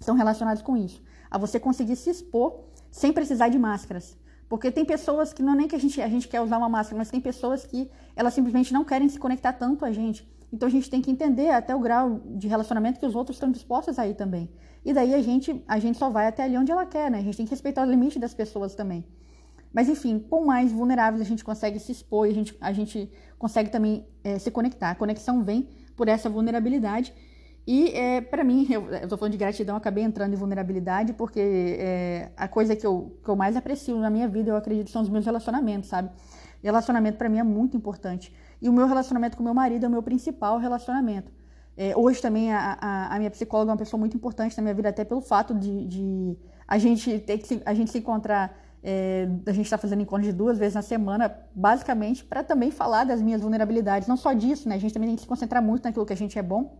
estão 0.00 0.14
relacionados 0.14 0.62
com 0.62 0.76
isso. 0.76 1.02
A 1.30 1.36
você 1.36 1.60
conseguir 1.60 1.96
se 1.96 2.08
expor 2.08 2.60
sem 2.90 3.12
precisar 3.12 3.48
de 3.48 3.58
máscaras. 3.58 4.16
Porque 4.48 4.70
tem 4.70 4.84
pessoas 4.84 5.32
que 5.32 5.42
não 5.42 5.52
é 5.52 5.56
nem 5.56 5.68
que 5.68 5.76
a 5.76 5.78
gente, 5.78 6.00
a 6.00 6.08
gente 6.08 6.26
quer 6.26 6.40
usar 6.40 6.56
uma 6.56 6.68
máscara, 6.68 6.98
mas 6.98 7.10
tem 7.10 7.20
pessoas 7.20 7.66
que 7.66 7.90
elas 8.16 8.32
simplesmente 8.32 8.72
não 8.72 8.84
querem 8.84 9.08
se 9.08 9.18
conectar 9.18 9.52
tanto 9.52 9.84
a 9.84 9.92
gente. 9.92 10.26
Então 10.52 10.68
a 10.68 10.70
gente 10.70 10.90
tem 10.90 11.00
que 11.00 11.10
entender 11.10 11.50
até 11.50 11.74
o 11.74 11.78
grau 11.78 12.20
de 12.24 12.48
relacionamento 12.48 12.98
que 12.98 13.06
os 13.06 13.14
outros 13.14 13.36
estão 13.36 13.50
dispostos 13.50 13.98
a 13.98 14.06
ir 14.06 14.14
também. 14.14 14.50
E 14.84 14.92
daí 14.92 15.14
a 15.14 15.22
gente, 15.22 15.62
a 15.68 15.78
gente 15.78 15.98
só 15.98 16.10
vai 16.10 16.26
até 16.26 16.42
ali 16.42 16.56
onde 16.56 16.72
ela 16.72 16.86
quer, 16.86 17.10
né? 17.10 17.18
A 17.18 17.22
gente 17.22 17.36
tem 17.36 17.46
que 17.46 17.50
respeitar 17.50 17.84
os 17.84 17.88
limites 17.88 18.20
das 18.20 18.34
pessoas 18.34 18.74
também. 18.74 19.04
Mas 19.72 19.88
enfim, 19.88 20.18
com 20.18 20.44
mais 20.44 20.72
vulneráveis 20.72 21.20
a 21.20 21.24
gente 21.24 21.44
consegue 21.44 21.78
se 21.78 21.92
expor 21.92 22.26
a 22.26 22.32
gente, 22.32 22.56
a 22.60 22.72
gente 22.72 23.10
consegue 23.38 23.70
também 23.70 24.06
é, 24.24 24.38
se 24.38 24.50
conectar. 24.50 24.90
A 24.90 24.94
conexão 24.94 25.44
vem 25.44 25.68
por 25.96 26.08
essa 26.08 26.28
vulnerabilidade. 26.28 27.14
E 27.66 27.90
é, 27.90 28.20
para 28.20 28.42
mim, 28.42 28.66
eu 28.68 28.92
estou 28.94 29.16
falando 29.16 29.32
de 29.32 29.38
gratidão, 29.38 29.76
acabei 29.76 30.02
entrando 30.02 30.32
em 30.32 30.36
vulnerabilidade, 30.36 31.12
porque 31.12 31.38
é, 31.78 32.32
a 32.36 32.48
coisa 32.48 32.74
que 32.74 32.84
eu, 32.84 33.16
que 33.22 33.28
eu 33.28 33.36
mais 33.36 33.54
aprecio 33.54 33.96
na 33.98 34.10
minha 34.10 34.26
vida, 34.26 34.50
eu 34.50 34.56
acredito, 34.56 34.90
são 34.90 35.02
os 35.02 35.08
meus 35.08 35.24
relacionamentos, 35.24 35.88
sabe? 35.88 36.10
Relacionamento 36.62 37.16
para 37.16 37.28
mim 37.28 37.38
é 37.38 37.44
muito 37.44 37.76
importante. 37.76 38.34
E 38.60 38.68
o 38.68 38.72
meu 38.72 38.86
relacionamento 38.86 39.36
com 39.36 39.42
meu 39.42 39.54
marido 39.54 39.84
é 39.84 39.88
o 39.88 39.90
meu 39.90 40.02
principal 40.02 40.58
relacionamento. 40.58 41.32
É, 41.76 41.96
hoje 41.96 42.20
também 42.20 42.52
a, 42.52 42.76
a, 42.80 43.14
a, 43.14 43.18
minha 43.18 43.30
psicóloga 43.30 43.70
é 43.70 43.72
uma 43.72 43.78
pessoa 43.78 43.98
muito 43.98 44.16
importante 44.16 44.56
na 44.56 44.62
minha 44.62 44.74
vida, 44.74 44.88
até 44.90 45.04
pelo 45.04 45.22
fato 45.22 45.54
de, 45.54 45.86
de 45.86 46.38
a 46.68 46.76
gente 46.76 47.18
ter 47.20 47.38
que 47.38 47.46
se, 47.46 47.62
a 47.64 47.72
gente 47.72 47.90
se 47.90 47.98
encontrar, 47.98 48.54
é, 48.82 49.26
a 49.46 49.52
gente 49.52 49.64
está 49.64 49.78
fazendo 49.78 50.02
encontros 50.02 50.26
de 50.26 50.32
duas 50.32 50.58
vezes 50.58 50.74
na 50.74 50.82
semana, 50.82 51.34
basicamente 51.54 52.22
para 52.24 52.44
também 52.44 52.70
falar 52.70 53.04
das 53.04 53.22
minhas 53.22 53.40
vulnerabilidades. 53.40 54.06
Não 54.06 54.16
só 54.16 54.32
disso, 54.32 54.68
né? 54.68 54.74
A 54.74 54.78
gente 54.78 54.92
também 54.92 55.08
tem 55.08 55.16
que 55.16 55.22
se 55.22 55.28
concentrar 55.28 55.62
muito 55.62 55.84
naquilo 55.84 56.04
que 56.04 56.12
a 56.12 56.16
gente 56.16 56.38
é 56.38 56.42
bom, 56.42 56.76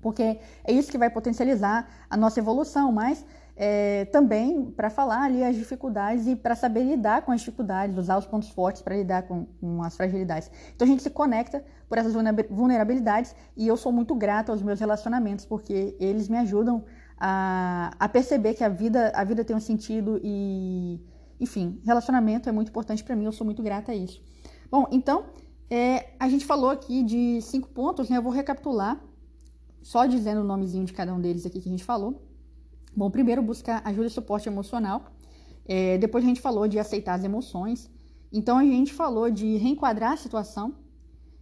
porque 0.00 0.40
é 0.64 0.72
isso 0.72 0.90
que 0.90 0.98
vai 0.98 1.10
potencializar 1.10 1.88
a 2.10 2.16
nossa 2.16 2.40
evolução, 2.40 2.90
mas 2.90 3.24
é, 3.56 4.04
também 4.06 4.70
para 4.70 4.90
falar 4.90 5.22
ali 5.22 5.44
as 5.44 5.54
dificuldades 5.54 6.26
e 6.26 6.34
para 6.34 6.56
saber 6.56 6.82
lidar 6.82 7.22
com 7.22 7.30
as 7.30 7.40
dificuldades, 7.40 7.96
usar 7.96 8.18
os 8.18 8.26
pontos 8.26 8.48
fortes 8.48 8.82
para 8.82 8.96
lidar 8.96 9.22
com, 9.22 9.46
com, 9.60 9.82
as 9.82 9.96
fragilidades. 9.96 10.50
Então 10.74 10.86
a 10.86 10.90
gente 10.90 11.02
se 11.02 11.10
conecta 11.10 11.64
por 11.88 11.98
essas 11.98 12.12
vulnerabilidades 12.50 13.34
e 13.56 13.66
eu 13.66 13.76
sou 13.76 13.92
muito 13.92 14.14
grata 14.14 14.50
aos 14.50 14.62
meus 14.62 14.80
relacionamentos 14.80 15.44
porque 15.44 15.96
eles 16.00 16.28
me 16.28 16.36
ajudam 16.38 16.84
a, 17.16 17.92
a 17.98 18.08
perceber 18.08 18.54
que 18.54 18.64
a 18.64 18.68
vida, 18.68 19.12
a 19.14 19.22
vida 19.22 19.44
tem 19.44 19.54
um 19.54 19.60
sentido 19.60 20.20
e, 20.22 21.00
enfim, 21.38 21.80
relacionamento 21.84 22.48
é 22.48 22.52
muito 22.52 22.70
importante 22.70 23.04
para 23.04 23.14
mim, 23.14 23.24
eu 23.24 23.32
sou 23.32 23.44
muito 23.44 23.62
grata 23.62 23.92
a 23.92 23.94
isso. 23.94 24.20
Bom, 24.68 24.88
então 24.90 25.26
é, 25.70 26.14
a 26.18 26.28
gente 26.28 26.44
falou 26.44 26.70
aqui 26.70 27.04
de 27.04 27.40
cinco 27.40 27.68
pontos, 27.68 28.08
né? 28.08 28.16
Eu 28.16 28.22
vou 28.22 28.32
recapitular, 28.32 29.00
só 29.80 30.06
dizendo 30.06 30.40
o 30.40 30.44
nomezinho 30.44 30.84
de 30.84 30.92
cada 30.92 31.14
um 31.14 31.20
deles 31.20 31.46
aqui 31.46 31.60
que 31.60 31.68
a 31.68 31.70
gente 31.70 31.84
falou. 31.84 32.33
Bom, 32.96 33.10
primeiro 33.10 33.42
buscar 33.42 33.82
ajuda 33.84 34.06
e 34.06 34.10
suporte 34.10 34.48
emocional. 34.48 35.06
É, 35.66 35.98
depois 35.98 36.22
a 36.22 36.28
gente 36.28 36.40
falou 36.40 36.68
de 36.68 36.78
aceitar 36.78 37.14
as 37.14 37.24
emoções. 37.24 37.90
Então 38.32 38.56
a 38.58 38.64
gente 38.64 38.92
falou 38.92 39.30
de 39.30 39.56
reenquadrar 39.56 40.12
a 40.12 40.16
situação. 40.16 40.76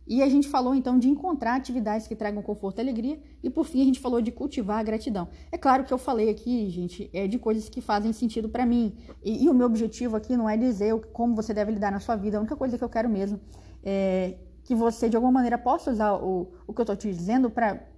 E 0.07 0.23
a 0.23 0.29
gente 0.29 0.49
falou 0.49 0.75
então 0.75 0.99
de 0.99 1.09
encontrar 1.09 1.55
atividades 1.55 2.09
que 2.09 2.17
tragam 2.17 2.43
conforto 2.43 2.79
e 2.79 2.81
alegria. 2.81 3.21
E 3.43 3.51
por 3.51 3.65
fim 3.65 3.83
a 3.83 3.85
gente 3.85 4.01
falou 4.01 4.23
de 4.23 4.33
cultivar 4.33 4.79
a 4.79 4.83
gratidão. 4.83 5.29
É 5.51 5.59
claro 5.59 5.85
que 5.85 5.93
eu 5.93 5.99
falei 5.99 6.31
aqui, 6.31 6.69
gente, 6.71 7.11
é 7.12 7.29
de 7.29 7.38
coisas 7.38 7.69
que 7.69 7.81
fazem 7.81 8.12
sentido 8.12 8.49
para 8.49 8.65
mim. 8.65 8.97
E, 9.23 9.45
e, 9.45 9.49
o 9.49 9.55
meu 9.55 9.67
objetivo 9.67 10.17
aqui 10.17 10.37
não 10.37 10.49
é 10.49 10.57
dizer 10.57 10.99
como 11.12 11.37
você 11.37 11.53
deve 11.55 11.73
lidar 11.73 11.93
na 11.93 12.01
sua 12.01 12.17
vida. 12.17 12.38
A 12.38 12.41
única 12.41 12.57
coisa 12.57 12.79
que 12.79 12.83
eu 12.83 12.88
quero 12.88 13.09
mesmo 13.09 13.38
é 13.85 14.38
que 14.65 14.75
você 14.75 15.09
de 15.09 15.17
alguma 15.17 15.33
maneira 15.33 15.59
possa 15.59 15.91
usar 15.91 16.15
o, 16.15 16.53
o 16.67 16.73
que 16.73 16.81
eu 16.81 16.85
estou 16.85 16.97
te 16.97 17.09
dizendo 17.09 17.51
para 17.51 17.91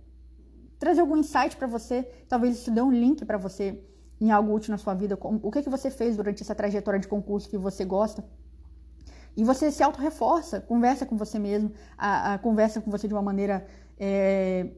trazer 0.84 1.00
algum 1.00 1.16
insight 1.16 1.56
para 1.56 1.66
você, 1.66 2.02
talvez 2.28 2.56
isso 2.58 2.70
dê 2.70 2.82
um 2.82 2.92
link 2.92 3.24
para 3.24 3.38
você 3.38 3.82
em 4.20 4.30
algo 4.30 4.54
útil 4.54 4.70
na 4.70 4.78
sua 4.78 4.94
vida, 4.94 5.18
o 5.20 5.50
que, 5.50 5.62
que 5.62 5.70
você 5.70 5.90
fez 5.90 6.16
durante 6.16 6.42
essa 6.42 6.54
trajetória 6.54 7.00
de 7.00 7.08
concurso 7.08 7.48
que 7.48 7.56
você 7.56 7.84
gosta. 7.84 8.22
E 9.36 9.42
você 9.42 9.70
se 9.70 9.82
auto-reforça, 9.82 10.60
conversa 10.60 11.04
com 11.06 11.16
você 11.16 11.38
mesmo, 11.38 11.72
a, 11.96 12.34
a, 12.34 12.38
conversa 12.38 12.80
com 12.82 12.90
você 12.90 13.08
de 13.08 13.14
uma 13.14 13.22
maneira. 13.22 13.66
É... 13.98 14.70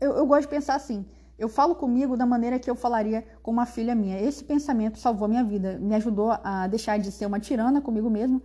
Eu, 0.00 0.12
eu 0.20 0.26
gosto 0.26 0.42
de 0.42 0.48
pensar 0.48 0.74
assim. 0.76 1.04
Eu 1.36 1.48
falo 1.48 1.74
comigo 1.74 2.16
da 2.16 2.26
maneira 2.26 2.58
que 2.58 2.70
eu 2.70 2.76
falaria 2.76 3.24
com 3.42 3.50
uma 3.50 3.66
filha 3.66 3.94
minha. 3.94 4.20
Esse 4.20 4.44
pensamento 4.44 4.98
salvou 4.98 5.26
minha 5.26 5.42
vida, 5.42 5.78
me 5.78 5.94
ajudou 5.94 6.30
a 6.30 6.66
deixar 6.68 6.98
de 6.98 7.10
ser 7.10 7.26
uma 7.26 7.40
tirana 7.40 7.80
comigo 7.80 8.10
mesmo 8.10 8.42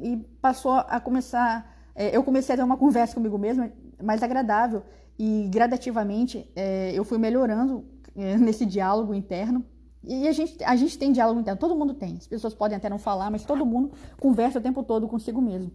e 0.00 0.16
passou 0.40 0.72
a 0.72 0.98
começar. 0.98 1.52
É, 1.94 2.16
eu 2.16 2.24
comecei 2.24 2.54
a 2.54 2.58
ter 2.58 2.64
uma 2.64 2.76
conversa 2.76 3.14
comigo 3.14 3.36
mesma 3.38 3.70
mais 4.02 4.22
agradável 4.22 4.82
e 5.18 5.48
gradativamente 5.48 6.48
é, 6.54 6.92
eu 6.94 7.04
fui 7.04 7.18
melhorando 7.18 7.84
é, 8.14 8.36
nesse 8.38 8.64
diálogo 8.64 9.12
interno. 9.12 9.64
E 10.04 10.28
a 10.28 10.32
gente, 10.32 10.62
a 10.62 10.76
gente 10.76 10.96
tem 10.96 11.10
diálogo 11.10 11.40
interno, 11.40 11.58
todo 11.58 11.74
mundo 11.74 11.92
tem. 11.92 12.16
As 12.16 12.26
pessoas 12.26 12.54
podem 12.54 12.76
até 12.76 12.88
não 12.88 12.98
falar, 12.98 13.30
mas 13.30 13.44
todo 13.44 13.66
mundo 13.66 13.90
conversa 14.18 14.58
o 14.58 14.62
tempo 14.62 14.82
todo 14.82 15.08
consigo 15.08 15.42
mesmo. 15.42 15.72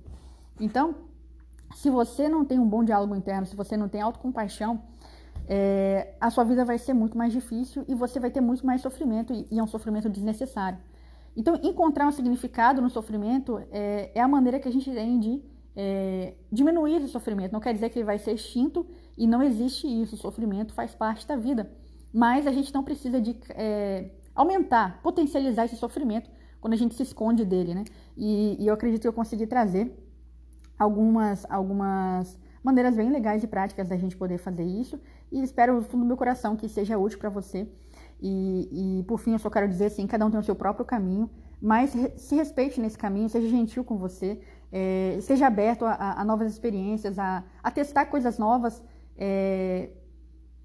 Então, 0.60 0.96
se 1.76 1.90
você 1.90 2.30
não 2.30 2.46
tem 2.46 2.58
um 2.58 2.68
bom 2.68 2.84
diálogo 2.84 3.16
interno, 3.16 3.46
se 3.46 3.56
você 3.56 3.76
não 3.76 3.90
tem 3.90 4.02
autocompaixão, 4.02 4.82
é, 5.48 6.16
a 6.22 6.30
sua 6.30 6.46
vida 6.46 6.64
vai 6.64 6.78
ser 6.78 6.94
muito 6.94 7.18
mais 7.18 7.34
difícil 7.34 7.84
e 7.88 7.94
você 7.94 8.18
vai 8.20 8.32
ter 8.32 8.40
muito 8.40 8.66
mais 8.66 8.82
sofrimento, 8.82 9.34
e, 9.34 9.46
e 9.52 9.60
é 9.60 9.64
um 9.64 9.68
sofrimento 9.68 10.10
desnecessário. 10.10 10.80
Então, 11.36 11.60
encontrar 11.62 12.08
um 12.08 12.12
significado 12.12 12.82
no 12.82 12.90
sofrimento 12.90 13.62
é, 13.72 14.12
é 14.16 14.22
a 14.22 14.28
maneira 14.28 14.60
que 14.60 14.68
a 14.68 14.72
gente 14.72 14.90
tem 14.90 15.20
de 15.20 15.44
é, 15.76 16.36
diminuir 16.52 16.98
esse 16.98 17.08
sofrimento. 17.10 17.52
Não 17.52 17.60
quer 17.60 17.74
dizer 17.74 17.90
que 17.90 18.00
ele 18.00 18.06
vai 18.06 18.20
ser 18.20 18.34
extinto 18.34 18.86
e 19.18 19.28
não 19.28 19.42
existe 19.42 19.88
isso. 19.88 20.16
O 20.16 20.18
sofrimento 20.18 20.74
faz 20.74 20.94
parte 20.94 21.28
da 21.28 21.36
vida. 21.36 21.72
Mas 22.14 22.46
a 22.46 22.52
gente 22.52 22.74
não 22.74 22.84
precisa 22.84 23.20
de 23.20 23.36
é, 23.50 24.12
aumentar, 24.36 25.02
potencializar 25.02 25.66
esse 25.66 25.76
sofrimento 25.76 26.30
quando 26.62 26.74
a 26.74 26.78
gente 26.78 26.96
se 26.96 27.04
esconde 27.04 27.44
dele, 27.44 27.74
né? 27.74 27.84
E, 28.16 28.56
e, 28.60 28.68
eu 28.68 28.74
acredito 28.74 29.02
que 29.02 29.08
eu 29.08 29.14
consegui 29.14 29.46
trazer 29.46 29.92
algumas, 30.78 31.46
algumas 31.50 32.40
maneiras 32.64 32.96
bem 32.96 33.12
legais 33.12 33.44
e 33.44 33.48
práticas 33.48 33.90
da 33.90 33.98
gente 33.98 34.16
poder 34.16 34.38
fazer 34.38 34.64
isso. 34.64 35.00
E 35.32 35.42
espero, 35.44 35.80
do 35.80 35.86
fundo 35.86 36.02
do 36.02 36.08
meu 36.08 36.16
coração, 36.16 36.56
que 36.56 36.70
seja 36.70 36.98
útil 36.98 37.20
para 37.20 37.30
você. 37.30 37.68
E, 38.22 39.00
e, 39.00 39.04
por 39.04 39.20
fim, 39.20 39.34
eu 39.34 39.40
só 39.40 39.50
quero 39.50 39.68
dizer 39.68 39.88
assim: 39.88 40.08
cada 40.08 40.26
um 40.26 40.32
tem 40.32 40.40
o 40.40 40.44
seu 40.44 40.56
próprio 40.56 40.86
caminho, 40.86 41.30
mas 41.62 41.94
se 42.16 42.36
respeite 42.36 42.80
nesse 42.80 42.98
caminho, 42.98 43.28
seja 43.28 43.50
gentil 43.50 43.84
com 43.84 43.98
você, 43.98 44.40
é, 44.72 45.18
seja 45.22 45.48
aberto 45.48 45.86
a, 45.86 46.22
a, 46.22 46.24
novas 46.24 46.52
experiências, 46.52 47.20
a, 47.20 47.44
a 47.62 47.72
testar 47.72 48.06
coisas 48.06 48.38
novas. 48.38 48.82
É, 49.18 49.90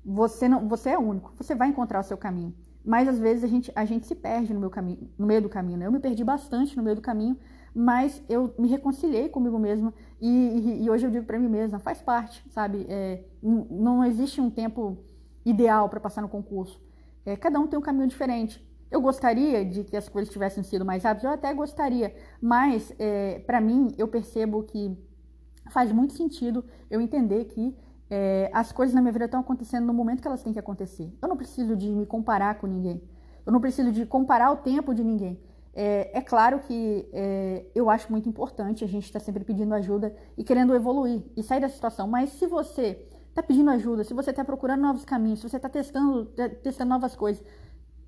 você 0.05 0.49
não, 0.49 0.69
você 0.69 0.91
é 0.91 0.99
único, 0.99 1.33
você 1.37 1.55
vai 1.55 1.69
encontrar 1.69 2.01
o 2.01 2.03
seu 2.03 2.17
caminho. 2.17 2.55
Mas 2.85 3.07
às 3.07 3.19
vezes 3.19 3.45
a 3.45 3.47
gente, 3.47 3.71
a 3.75 3.85
gente 3.85 4.07
se 4.07 4.15
perde 4.15 4.55
no, 4.55 4.61
meu 4.61 4.71
caminho, 4.71 5.11
no 5.19 5.27
meio 5.27 5.43
do 5.43 5.49
caminho. 5.49 5.79
Né? 5.79 5.87
Eu 5.87 5.93
me 5.93 6.01
perdi 6.01 6.25
bastante 6.25 6.77
no 6.77 6.83
meio 6.83 6.97
do 6.97 7.03
caminho, 7.03 7.37
mas 7.75 8.23
eu 8.29 8.55
me 8.59 8.69
reconciliei 8.69 9.29
comigo 9.29 9.59
mesma 9.59 9.93
e, 10.21 10.29
e, 10.29 10.85
e 10.85 10.91
hoje 10.91 11.07
eu 11.07 11.11
digo 11.11 11.27
para 11.27 11.39
mim 11.39 11.49
mesma, 11.49 11.79
faz 11.79 12.01
parte, 12.01 12.43
sabe? 12.51 12.87
É, 12.89 13.25
não 13.43 14.03
existe 14.05 14.41
um 14.41 14.51
tempo 14.51 14.99
ideal 15.45 15.89
para 15.89 16.01
passar 16.01 16.23
no 16.23 16.29
concurso. 16.29 16.81
É, 17.27 17.37
cada 17.37 17.61
um 17.61 17.67
tem 17.67 17.79
um 17.79 17.83
caminho 17.83 18.07
diferente. 18.07 18.67
Eu 18.91 19.03
gostaria 19.03 19.65
de 19.65 19.85
que 19.85 19.97
as 19.97 20.09
coisas 20.09 20.33
tivessem 20.33 20.63
sido 20.63 20.85
mais 20.85 21.05
rápidas, 21.05 21.25
eu 21.25 21.31
até 21.31 21.53
gostaria, 21.53 22.15
mas 22.41 22.93
é, 22.99 23.39
para 23.41 23.61
mim 23.61 23.95
eu 23.99 24.09
percebo 24.09 24.63
que 24.63 24.97
faz 25.71 25.93
muito 25.93 26.15
sentido 26.15 26.65
eu 26.91 27.01
entender 27.01 27.45
que 27.45 27.77
é, 28.11 28.51
as 28.53 28.73
coisas 28.73 28.95
na 28.95 29.01
minha 29.01 29.13
vida 29.13 29.27
estão 29.27 29.41
acontecendo 29.41 29.87
no 29.87 29.93
momento 29.93 30.21
que 30.23 30.29
elas 30.29 30.43
têm 30.43 30.53
que 30.53 30.59
acontecer. 30.59 31.13
Eu 31.21 31.29
não 31.29 31.37
preciso 31.37 31.77
de 31.77 31.89
me 31.91 32.07
comparar 32.07 32.59
com 32.59 32.67
ninguém. 32.67 33.03
Eu 33.45 33.53
não 33.53 33.61
preciso 33.61 33.93
de 33.93 34.07
comparar 34.07 34.51
o 34.51 34.57
tempo 34.57 34.95
de 34.95 35.05
ninguém. 35.05 35.41
É, 35.75 36.19
é 36.19 36.21
claro 36.21 36.59
que 36.61 37.09
é, 37.13 37.67
eu 37.75 37.89
acho 37.89 38.11
muito 38.11 38.29
importante 38.29 38.83
a 38.83 38.87
gente 38.87 39.05
estar 39.05 39.21
tá 39.21 39.25
sempre 39.25 39.45
pedindo 39.45 39.75
ajuda 39.75 40.15
e 40.37 40.43
querendo 40.43 40.75
evoluir 40.75 41.23
e 41.37 41.43
sair 41.43 41.61
da 41.61 41.69
situação. 41.69 42.09
Mas 42.09 42.31
se 42.31 42.47
você 42.47 43.07
está 43.29 43.43
pedindo 43.43 43.71
ajuda, 43.71 44.03
se 44.03 44.15
você 44.15 44.31
está 44.31 44.45
procurando 44.45 44.81
novos 44.81 45.05
caminhos, 45.05 45.41
se 45.41 45.49
você 45.49 45.57
está 45.57 45.69
testando, 45.69 46.27
testando 46.63 46.91
novas 46.91 47.15
coisas. 47.15 47.45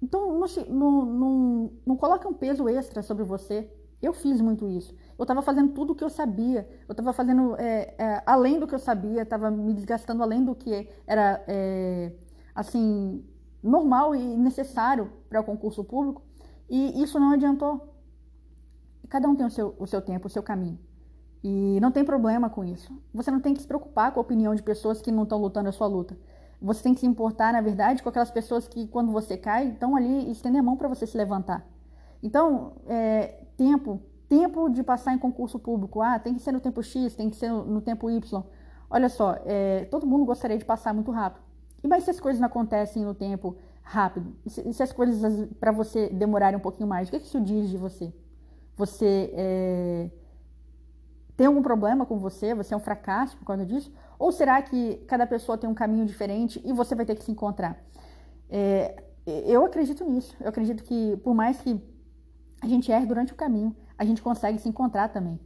Então, 0.03 0.39
não, 0.39 0.47
não, 0.69 1.05
não, 1.05 1.73
não 1.87 1.97
coloque 1.97 2.27
um 2.27 2.33
peso 2.33 2.69
extra 2.69 3.03
sobre 3.03 3.23
você. 3.23 3.71
Eu 4.03 4.13
fiz 4.13 4.41
muito 4.41 4.67
isso. 4.67 4.95
Eu 5.21 5.25
estava 5.25 5.43
fazendo 5.43 5.75
tudo 5.75 5.93
o 5.93 5.95
que 5.95 6.03
eu 6.03 6.09
sabia. 6.09 6.67
Eu 6.89 6.93
estava 6.93 7.13
fazendo 7.13 7.55
é, 7.59 7.95
é, 7.99 8.23
além 8.25 8.59
do 8.59 8.67
que 8.67 8.75
eu 8.75 8.79
sabia, 8.79 9.21
estava 9.21 9.51
me 9.51 9.75
desgastando 9.75 10.23
além 10.23 10.43
do 10.43 10.55
que 10.55 10.89
era, 11.07 11.45
é, 11.47 12.11
assim, 12.55 13.23
normal 13.63 14.17
e 14.17 14.39
necessário 14.39 15.13
para 15.29 15.39
o 15.39 15.45
concurso 15.45 15.85
público. 15.85 16.23
E 16.71 17.03
isso 17.03 17.21
não 17.21 17.33
adiantou. 17.33 17.95
Cada 19.11 19.29
um 19.29 19.37
tem 19.37 19.45
o 19.45 19.51
seu, 19.51 19.75
o 19.79 19.87
seu 19.87 20.01
tempo, 20.01 20.27
o 20.27 20.31
seu 20.31 20.43
caminho. 20.43 20.79
E 21.45 21.79
não 21.83 21.93
tem 21.93 22.03
problema 22.03 22.49
com 22.49 22.65
isso. 22.65 22.91
Você 23.13 23.31
não 23.31 23.41
tem 23.41 23.53
que 23.53 23.61
se 23.61 23.69
preocupar 23.69 24.13
com 24.13 24.21
a 24.21 24.23
opinião 24.23 24.55
de 24.55 24.63
pessoas 24.63 25.03
que 25.03 25.13
não 25.13 25.25
estão 25.25 25.39
lutando 25.39 25.69
a 25.69 25.73
sua 25.73 25.87
luta. 25.87 26.17
Você 26.63 26.83
tem 26.83 26.95
que 26.95 27.01
se 27.01 27.07
importar, 27.07 27.53
na 27.53 27.61
verdade, 27.61 28.03
com 28.03 28.09
aquelas 28.09 28.31
pessoas 28.31 28.67
que, 28.67 28.89
quando 28.89 29.13
você 29.13 29.37
cai, 29.37 29.69
estão 29.69 29.95
ali 29.95 30.29
e 30.29 30.31
estendem 30.31 30.61
a 30.61 30.63
mão 30.63 30.79
para 30.79 30.89
você 30.89 31.07
se 31.07 31.15
levantar. 31.15 31.69
Então, 32.23 32.73
é, 32.87 33.45
tempo, 33.59 34.01
tempo 34.31 34.69
de 34.69 34.85
passar 34.85 35.13
em 35.13 35.19
concurso 35.19 35.59
público. 35.59 36.01
Ah, 36.01 36.17
tem 36.19 36.35
que 36.35 36.41
ser 36.41 36.53
no 36.53 36.61
tempo 36.61 36.81
X, 36.83 37.17
tem 37.17 37.29
que 37.29 37.37
ser 37.37 37.51
no, 37.51 37.81
tempo 37.81 38.09
Y. 38.09 38.45
Olha 38.89 39.09
só, 39.09 39.37
é, 39.45 39.87
todo 39.91 40.07
mundo 40.07 40.25
gostaria 40.25 40.57
de 40.57 40.65
passar 40.65 40.95
muito 40.95 41.11
rápido. 41.11 41.43
E 41.83 41.89
mas 41.89 42.05
se 42.05 42.11
as 42.11 42.21
coisas 42.21 42.41
não 42.41 42.47
acontecem 42.47 43.05
no 43.05 43.13
tempo 43.13 43.57
rápido? 43.83 44.33
Se, 44.47 44.73
se 44.73 44.83
as 44.83 44.93
coisas 44.93 45.49
para 45.59 45.73
você 45.73 46.09
demorarem 46.11 46.57
um 46.57 46.63
pouquinho 46.63 46.89
mais? 46.89 47.09
O 47.09 47.11
que 47.11 47.17
isso 47.17 47.41
diz 47.41 47.69
de 47.69 47.77
você? 47.77 48.15
Você 48.77 49.33
é, 49.35 50.11
tem 51.37 51.49
algum 51.49 51.61
problema 51.61 52.07
com 52.07 52.17
você? 52.17 52.55
Você 52.55 52.73
é 52.73 52.77
um 52.77 52.81
fracasso 52.81 53.37
por 53.37 53.45
causa 53.45 53.67
disso? 53.67 53.93
Ou 54.17 54.31
será 54.31 54.63
que 54.63 54.97
cada 55.09 55.27
pessoa 55.27 55.59
tem 55.59 55.69
um 55.69 55.75
caminho 55.75 56.07
diferente 56.07 56.63
e 56.65 56.73
você 56.73 56.95
vai 56.95 57.05
ter 57.05 57.17
que 57.17 57.25
se 57.25 57.33
encontrar? 57.33 57.83
É, 58.49 59.03
eu 59.27 59.67
acredito 59.67 60.05
nisso. 60.05 60.37
Eu 60.41 60.51
acredito 60.51 60.85
que, 60.85 61.17
por 61.25 61.35
mais 61.35 61.61
que 61.61 61.83
a 62.63 62.69
gente 62.69 62.93
erre 62.93 63.07
durante 63.07 63.33
o 63.33 63.37
caminho, 63.37 63.75
a 64.01 64.05
gente 64.07 64.23
consegue 64.23 64.59
se 64.59 64.67
encontrar 64.67 65.09
também. 65.11 65.39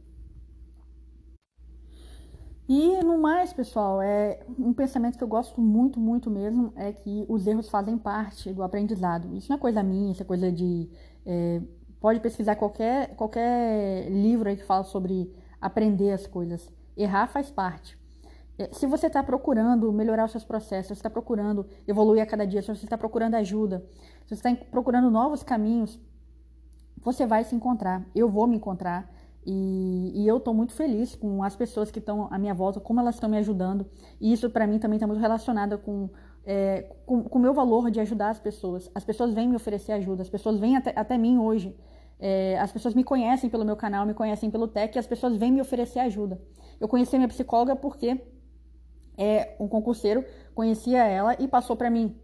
E 2.69 3.03
no 3.03 3.17
mais, 3.17 3.51
pessoal, 3.51 4.01
é 4.01 4.39
um 4.57 4.73
pensamento 4.73 5.17
que 5.17 5.23
eu 5.23 5.27
gosto 5.27 5.59
muito, 5.59 5.99
muito 5.99 6.31
mesmo, 6.31 6.71
é 6.77 6.93
que 6.93 7.25
os 7.27 7.45
erros 7.45 7.69
fazem 7.69 7.97
parte 7.97 8.53
do 8.53 8.63
aprendizado. 8.63 9.35
Isso 9.35 9.49
não 9.49 9.57
é 9.57 9.59
coisa 9.59 9.83
minha, 9.83 10.13
isso 10.13 10.23
é 10.23 10.25
coisa 10.25 10.49
de. 10.49 10.89
É, 11.25 11.61
pode 11.99 12.21
pesquisar 12.21 12.55
qualquer, 12.55 13.13
qualquer 13.17 14.09
livro 14.09 14.47
aí 14.47 14.55
que 14.55 14.63
fala 14.63 14.85
sobre 14.85 15.35
aprender 15.59 16.13
as 16.13 16.25
coisas. 16.25 16.71
Errar 16.95 17.27
faz 17.27 17.51
parte. 17.51 17.99
É, 18.57 18.69
se 18.71 18.87
você 18.87 19.07
está 19.07 19.21
procurando 19.21 19.91
melhorar 19.91 20.23
os 20.23 20.31
seus 20.31 20.45
processos, 20.45 20.87
se 20.87 20.95
você 20.95 20.99
está 20.99 21.09
procurando 21.09 21.67
evoluir 21.85 22.23
a 22.23 22.25
cada 22.25 22.47
dia, 22.47 22.61
se 22.61 22.69
você 22.69 22.85
está 22.85 22.97
procurando 22.97 23.35
ajuda, 23.35 23.85
se 24.25 24.33
você 24.33 24.47
está 24.47 24.65
procurando 24.71 25.11
novos 25.11 25.43
caminhos, 25.43 25.99
você 27.05 27.25
vai 27.25 27.43
se 27.43 27.55
encontrar. 27.55 28.03
Eu 28.13 28.27
vou 28.27 28.47
me 28.47 28.57
encontrar. 28.57 29.09
E, 29.45 30.11
e 30.15 30.27
eu 30.27 30.37
estou 30.37 30.55
muito 30.55 30.73
feliz 30.73 31.15
com 31.15 31.43
as 31.43 31.55
pessoas 31.55 31.91
que 31.91 31.99
estão 31.99 32.27
à 32.31 32.37
minha 32.39 32.53
volta, 32.53 32.79
como 32.79 32.99
elas 32.99 33.15
estão 33.15 33.29
me 33.29 33.37
ajudando. 33.37 33.85
E 34.19 34.33
isso, 34.33 34.49
para 34.49 34.65
mim, 34.65 34.79
também 34.79 34.97
está 34.97 35.05
muito 35.05 35.21
relacionado 35.21 35.77
com 35.77 36.09
é, 36.43 36.91
o 37.05 37.39
meu 37.39 37.53
valor 37.53 37.91
de 37.91 37.99
ajudar 37.99 38.31
as 38.31 38.39
pessoas. 38.39 38.89
As 38.95 39.05
pessoas 39.05 39.33
vêm 39.33 39.47
me 39.47 39.55
oferecer 39.55 39.91
ajuda, 39.91 40.23
as 40.23 40.29
pessoas 40.29 40.59
vêm 40.59 40.75
até, 40.75 40.91
até 40.95 41.15
mim 41.15 41.37
hoje. 41.37 41.77
É, 42.19 42.57
as 42.59 42.71
pessoas 42.71 42.95
me 42.95 43.03
conhecem 43.03 43.49
pelo 43.49 43.63
meu 43.63 43.75
canal, 43.75 44.05
me 44.05 44.13
conhecem 44.13 44.49
pelo 44.49 44.67
Tech, 44.67 44.97
e 44.97 44.99
as 44.99 45.05
pessoas 45.05 45.37
vêm 45.37 45.51
me 45.51 45.61
oferecer 45.61 45.99
ajuda. 45.99 46.41
Eu 46.79 46.87
conheci 46.87 47.15
minha 47.15 47.27
psicóloga 47.27 47.75
porque 47.75 48.19
é 49.17 49.55
um 49.59 49.67
concurseiro 49.67 50.25
conhecia 50.55 51.03
ela 51.03 51.35
e 51.37 51.47
passou 51.47 51.75
para 51.75 51.89
mim. 51.89 52.15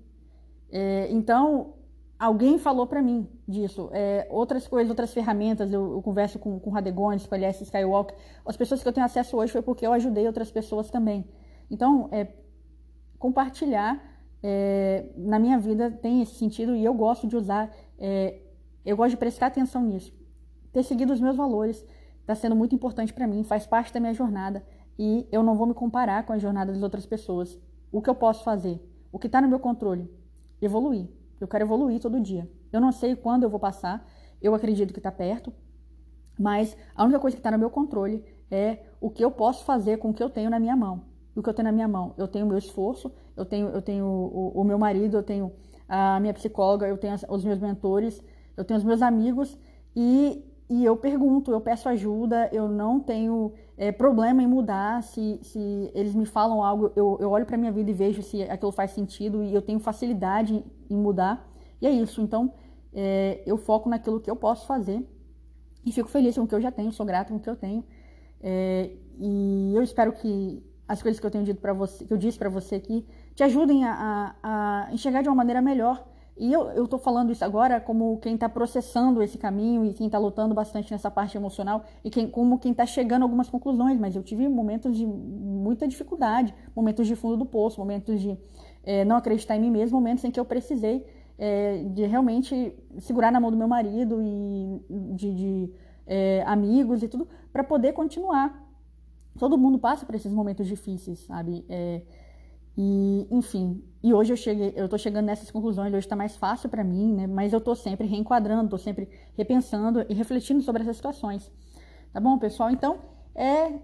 É, 0.72 1.08
então, 1.12 1.76
alguém 2.22 2.60
falou 2.60 2.86
para 2.86 3.02
mim 3.02 3.28
disso. 3.48 3.90
É, 3.92 4.28
outras 4.30 4.68
coisas, 4.68 4.92
outras 4.92 5.12
ferramentas, 5.12 5.74
eu, 5.74 5.94
eu 5.94 6.02
converso 6.04 6.38
com, 6.38 6.60
com 6.60 6.70
Radegones, 6.70 7.26
com 7.26 7.34
LS 7.34 7.64
Skywalker. 7.64 8.16
As 8.46 8.56
pessoas 8.56 8.84
que 8.84 8.88
eu 8.88 8.94
tenho 8.94 9.06
acesso 9.06 9.36
hoje 9.36 9.52
foi 9.52 9.64
porque 9.64 9.88
eu 9.88 9.92
ajudei 9.92 10.28
outras 10.28 10.52
pessoas 10.52 10.92
também. 10.92 11.28
Então, 11.70 12.08
é, 12.12 12.28
compartilhar 13.18 14.00
é, 14.44 15.10
na 15.18 15.40
minha 15.40 15.58
vida 15.58 15.90
tem 15.90 16.22
esse 16.22 16.36
sentido 16.36 16.76
e 16.76 16.86
eu 16.86 16.94
gosto 16.94 17.28
de 17.28 17.36
usar, 17.36 17.76
é, 17.98 18.40
eu 18.86 18.96
gosto 18.96 19.12
de 19.12 19.18
prestar 19.18 19.48
atenção 19.48 19.84
nisso. 19.84 20.14
Ter 20.72 20.84
seguido 20.84 21.12
os 21.12 21.20
meus 21.20 21.36
valores 21.36 21.84
está 22.20 22.36
sendo 22.36 22.56
muito 22.56 22.76
importante 22.76 23.12
para 23.12 23.26
mim, 23.26 23.44
faz 23.44 23.66
parte 23.66 23.92
da 23.92 24.00
minha 24.00 24.14
jornada 24.14 24.64
e 24.98 25.28
eu 25.32 25.42
não 25.42 25.56
vou 25.56 25.66
me 25.66 25.74
comparar 25.74 26.24
com 26.24 26.34
a 26.34 26.38
jornada 26.38 26.72
das 26.72 26.84
outras 26.84 27.08
pessoas. 27.08 27.60
O 27.92 28.00
que 28.00 28.12
eu 28.12 28.16
posso 28.16 28.44
fazer? 28.44 28.80
O 29.12 29.18
que 29.18 29.26
está 29.26 29.42
no 29.42 29.48
meu 29.48 29.60
controle? 29.60 30.08
Evoluir. 30.62 31.21
Eu 31.44 31.48
quero 31.48 31.66
evoluir 31.66 32.00
todo 32.00 32.20
dia. 32.20 32.50
Eu 32.72 32.80
não 32.80 32.92
sei 32.92 33.16
quando 33.16 33.44
eu 33.44 33.50
vou 33.50 33.60
passar, 33.60 34.08
eu 34.42 34.54
acredito 34.56 34.94
que 34.94 35.00
está 35.00 35.12
perto, 35.12 35.52
mas 36.40 36.78
a 36.96 37.04
única 37.04 37.20
coisa 37.20 37.36
que 37.36 37.40
está 37.40 37.52
no 37.52 37.60
meu 37.60 37.70
controle 37.70 38.24
é 38.50 38.80
o 39.00 39.10
que 39.10 39.24
eu 39.24 39.32
posso 39.32 39.66
fazer 39.66 39.98
com 39.98 40.10
o 40.10 40.14
que 40.14 40.24
eu 40.24 40.30
tenho 40.30 40.50
na 40.50 40.60
minha 40.60 40.76
mão. 40.76 41.04
O 41.36 41.42
que 41.42 41.50
eu 41.50 41.54
tenho 41.54 41.66
na 41.66 41.72
minha 41.72 41.88
mão? 41.88 42.14
Eu 42.18 42.28
tenho 42.28 42.46
o 42.46 42.48
meu 42.48 42.58
esforço, 42.58 43.12
eu 43.36 43.46
tenho, 43.46 43.70
eu 43.70 43.82
tenho 43.82 44.06
o, 44.06 44.52
o 44.62 44.64
meu 44.64 44.78
marido, 44.78 45.18
eu 45.18 45.24
tenho 45.24 45.52
a 45.88 46.20
minha 46.20 46.34
psicóloga, 46.34 46.88
eu 46.88 46.98
tenho 46.98 47.16
os 47.30 47.44
meus 47.44 47.60
mentores, 47.60 48.22
eu 48.56 48.64
tenho 48.64 48.78
os 48.78 48.84
meus 48.84 49.02
amigos 49.02 49.58
e 49.96 50.44
e 50.72 50.86
eu 50.86 50.96
pergunto, 50.96 51.52
eu 51.52 51.60
peço 51.60 51.90
ajuda, 51.90 52.50
eu 52.54 52.70
não 52.70 52.98
tenho 52.98 53.52
é, 53.78 53.92
problema 53.92 54.42
em 54.42 54.48
mudar. 54.48 55.04
Se, 55.04 55.38
se 55.44 55.92
eles 55.94 56.16
me 56.16 56.26
falam 56.26 56.64
algo, 56.64 56.94
eu, 56.96 57.18
eu 57.20 57.30
olho 57.30 57.46
para 57.46 57.58
minha 57.58 57.74
vida 57.74 57.92
e 57.92 57.94
vejo 57.94 58.24
se 58.24 58.42
aquilo 58.44 58.72
faz 58.72 58.92
sentido 58.92 59.44
e 59.44 59.54
eu 59.54 59.62
tenho 59.62 59.82
facilidade 59.82 60.64
em 60.90 60.96
mudar. 60.96 61.46
E 61.82 61.86
é 61.86 61.92
isso. 61.92 62.22
Então, 62.22 62.54
é, 62.94 63.44
eu 63.46 63.58
foco 63.58 63.90
naquilo 63.90 64.22
que 64.22 64.32
eu 64.32 64.36
posso 64.38 64.66
fazer 64.66 65.06
e 65.86 65.92
fico 65.92 66.08
feliz 66.08 66.38
com 66.38 66.44
o 66.44 66.48
que 66.48 66.56
eu 66.56 66.62
já 66.62 66.72
tenho, 66.72 66.90
sou 66.94 67.06
grato 67.06 67.34
com 67.34 67.36
o 67.36 67.40
que 67.42 67.50
eu 67.50 67.56
tenho. 67.58 67.84
É, 68.40 68.92
e 69.20 69.74
eu 69.76 69.84
espero 69.84 70.14
que 70.14 70.64
as 70.88 71.02
coisas 71.02 71.20
que 71.20 71.26
eu 71.26 71.32
tenho 71.32 71.44
dito 71.44 71.60
para 71.60 71.74
você, 71.74 72.06
que 72.06 72.14
eu 72.14 72.18
disse 72.18 72.40
para 72.40 72.50
você 72.50 72.76
aqui, 72.76 73.06
te 73.36 73.44
ajudem 73.44 73.84
a, 73.84 74.38
a, 74.42 74.88
a 74.88 74.94
enxergar 74.94 75.22
de 75.22 75.28
uma 75.28 75.36
maneira 75.36 75.62
melhor 75.62 76.02
e 76.38 76.54
eu 76.54 76.86
estou 76.86 76.98
falando 76.98 77.32
isso 77.32 77.44
agora 77.44 77.80
como 77.80 78.18
quem 78.20 78.36
está 78.36 78.48
processando 78.48 79.22
esse 79.22 79.38
caminho 79.38 79.86
e 79.86 79.94
quem 79.94 80.08
está 80.08 80.18
lutando 80.18 80.56
bastante 80.56 80.92
nessa 80.92 81.12
parte 81.12 81.38
emocional 81.38 81.84
e 82.04 82.10
quem, 82.10 82.28
como 82.28 82.58
quem 82.58 82.72
está 82.72 82.86
chegando 82.86 83.24
a 83.24 83.26
algumas 83.26 83.50
conclusões, 83.50 84.00
mas 84.00 84.16
eu 84.16 84.24
tive 84.24 84.48
momentos 84.48 84.98
de 84.98 85.06
muita 85.06 85.88
dificuldade, 85.88 86.54
momentos 86.76 87.06
de 87.06 87.16
fundo 87.16 87.38
do 87.38 87.46
poço, 87.46 87.80
momentos 87.80 88.20
de 88.20 88.38
é, 88.84 89.06
não 89.06 89.18
acreditar 89.18 89.56
em 89.56 89.60
mim 89.60 89.70
mesmo, 89.70 90.00
momentos 90.00 90.24
em 90.24 90.32
que 90.32 90.40
eu 90.40 90.46
precisei 90.46 91.06
é, 91.38 91.84
de 91.84 92.06
realmente 92.06 92.74
segurar 93.00 93.32
na 93.32 93.40
mão 93.40 93.52
do 93.52 93.58
meu 93.58 93.68
marido 93.68 94.22
e 94.22 94.82
de, 95.14 95.36
de 95.36 95.74
é, 96.08 96.44
amigos 96.48 97.04
e 97.04 97.08
tudo 97.08 97.28
para 97.52 97.64
poder 97.64 97.94
continuar. 97.94 98.68
Todo 99.38 99.58
mundo 99.58 99.78
passa 99.78 100.06
por 100.06 100.16
esses 100.16 100.32
momentos 100.32 100.68
difíceis, 100.68 101.20
sabe? 101.20 101.66
E, 102.78 103.28
enfim, 103.30 103.84
e 104.02 104.14
hoje 104.14 104.34
eu 104.34 104.38
cheguei, 104.38 104.74
eu 104.76 104.88
tô 104.88 104.98
chegando 104.98 105.26
nessas 105.26 105.52
conclusões, 105.52 105.90
hoje 105.90 106.06
está 106.06 106.16
mais 106.16 106.36
fácil 106.36 106.70
para 106.70 106.84
mim, 106.84 107.14
né? 107.14 107.28
Mas 107.28 107.54
eu 107.54 107.62
tô 107.62 107.76
sempre 107.76 108.08
reenquadrando, 108.08 108.70
tô 108.70 108.78
sempre 108.78 109.10
repensando 109.38 110.06
e 110.10 110.14
refletindo 110.14 110.62
sobre 110.62 110.82
essas 110.82 110.96
situações. 110.96 111.52
Tá 112.14 112.20
bom, 112.20 112.38
pessoal? 112.38 112.72
Então, 112.72 113.00
é 113.36 113.80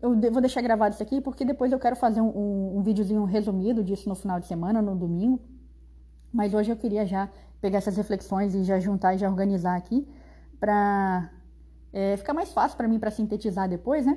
eu 0.00 0.16
vou 0.30 0.40
deixar 0.40 0.60
gravado 0.60 0.94
isso 0.94 1.02
aqui 1.02 1.20
porque 1.20 1.44
depois 1.44 1.72
eu 1.72 1.78
quero 1.78 1.96
fazer 1.96 2.20
um, 2.20 2.28
um, 2.28 2.78
um 2.78 2.82
videozinho 2.82 3.24
resumido 3.24 3.82
disso 3.82 4.08
no 4.08 4.14
final 4.14 4.38
de 4.38 4.46
semana, 4.46 4.80
no 4.80 4.94
domingo. 4.94 5.40
Mas 6.32 6.54
hoje 6.54 6.70
eu 6.70 6.76
queria 6.76 7.04
já 7.04 7.28
pegar 7.60 7.78
essas 7.78 7.96
reflexões 7.96 8.54
e 8.54 8.62
já 8.62 8.78
juntar 8.78 9.14
e 9.14 9.18
já 9.18 9.28
organizar 9.28 9.76
aqui 9.76 10.06
para 10.60 11.30
é, 11.92 12.16
ficar 12.16 12.32
mais 12.32 12.52
fácil 12.52 12.76
para 12.76 12.86
mim 12.86 12.98
para 12.98 13.10
sintetizar 13.10 13.68
depois, 13.68 14.06
né? 14.06 14.16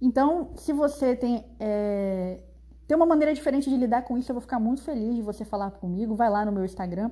Então, 0.00 0.52
se 0.56 0.72
você 0.72 1.14
tem 1.14 1.44
é, 1.58 2.42
tem 2.90 2.96
uma 2.96 3.06
maneira 3.06 3.32
diferente 3.32 3.70
de 3.70 3.76
lidar 3.76 4.02
com 4.02 4.18
isso, 4.18 4.32
eu 4.32 4.34
vou 4.34 4.40
ficar 4.40 4.58
muito 4.58 4.82
feliz 4.82 5.14
de 5.14 5.22
você 5.22 5.44
falar 5.44 5.70
comigo. 5.70 6.16
Vai 6.16 6.28
lá 6.28 6.44
no 6.44 6.50
meu 6.50 6.64
Instagram, 6.64 7.08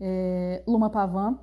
é, 0.00 0.64
Luma 0.66 0.90
Pavan. 0.90 1.38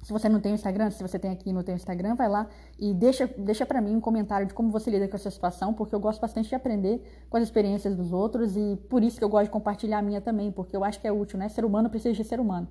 Se 0.00 0.12
você 0.12 0.28
não 0.28 0.38
tem 0.40 0.54
Instagram, 0.54 0.92
se 0.92 1.02
você 1.02 1.18
tem 1.18 1.32
aqui 1.32 1.50
e 1.50 1.52
não 1.52 1.64
tem 1.64 1.74
Instagram, 1.74 2.14
vai 2.14 2.28
lá 2.28 2.46
e 2.78 2.94
deixa, 2.94 3.28
deixa 3.36 3.66
para 3.66 3.80
mim 3.80 3.96
um 3.96 4.00
comentário 4.00 4.46
de 4.46 4.54
como 4.54 4.70
você 4.70 4.92
lida 4.92 5.08
com 5.08 5.16
essa 5.16 5.28
situação, 5.28 5.74
porque 5.74 5.92
eu 5.92 5.98
gosto 5.98 6.20
bastante 6.20 6.50
de 6.50 6.54
aprender 6.54 7.02
com 7.28 7.36
as 7.36 7.42
experiências 7.42 7.96
dos 7.96 8.12
outros 8.12 8.56
e 8.56 8.76
por 8.88 9.02
isso 9.02 9.18
que 9.18 9.24
eu 9.24 9.28
gosto 9.28 9.46
de 9.46 9.50
compartilhar 9.50 9.98
a 9.98 10.02
minha 10.02 10.20
também, 10.20 10.52
porque 10.52 10.76
eu 10.76 10.84
acho 10.84 11.00
que 11.00 11.08
é 11.08 11.10
útil, 11.10 11.36
né? 11.36 11.48
Ser 11.48 11.64
humano 11.64 11.90
precisa 11.90 12.14
de 12.14 12.22
ser 12.22 12.38
humano. 12.38 12.68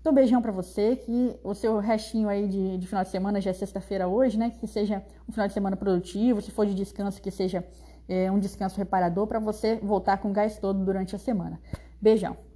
Então, 0.00 0.12
beijão 0.12 0.42
para 0.42 0.50
você, 0.50 0.96
que 0.96 1.38
o 1.44 1.54
seu 1.54 1.78
restinho 1.78 2.28
aí 2.28 2.48
de, 2.48 2.78
de 2.78 2.86
final 2.88 3.04
de 3.04 3.10
semana 3.10 3.40
já 3.40 3.50
é 3.50 3.54
sexta-feira 3.54 4.08
hoje, 4.08 4.36
né? 4.36 4.50
Que 4.50 4.66
seja 4.66 5.04
um 5.28 5.30
final 5.30 5.46
de 5.46 5.54
semana 5.54 5.76
produtivo, 5.76 6.42
se 6.42 6.50
for 6.50 6.66
de 6.66 6.74
descanso, 6.74 7.22
que 7.22 7.30
seja 7.30 7.64
é, 8.08 8.30
um 8.30 8.38
descanso 8.38 8.78
reparador 8.78 9.26
para 9.26 9.38
você 9.38 9.76
voltar 9.76 10.18
com 10.18 10.32
gás 10.32 10.58
todo 10.58 10.84
durante 10.84 11.14
a 11.14 11.18
semana. 11.18 11.60
Beijão! 12.00 12.47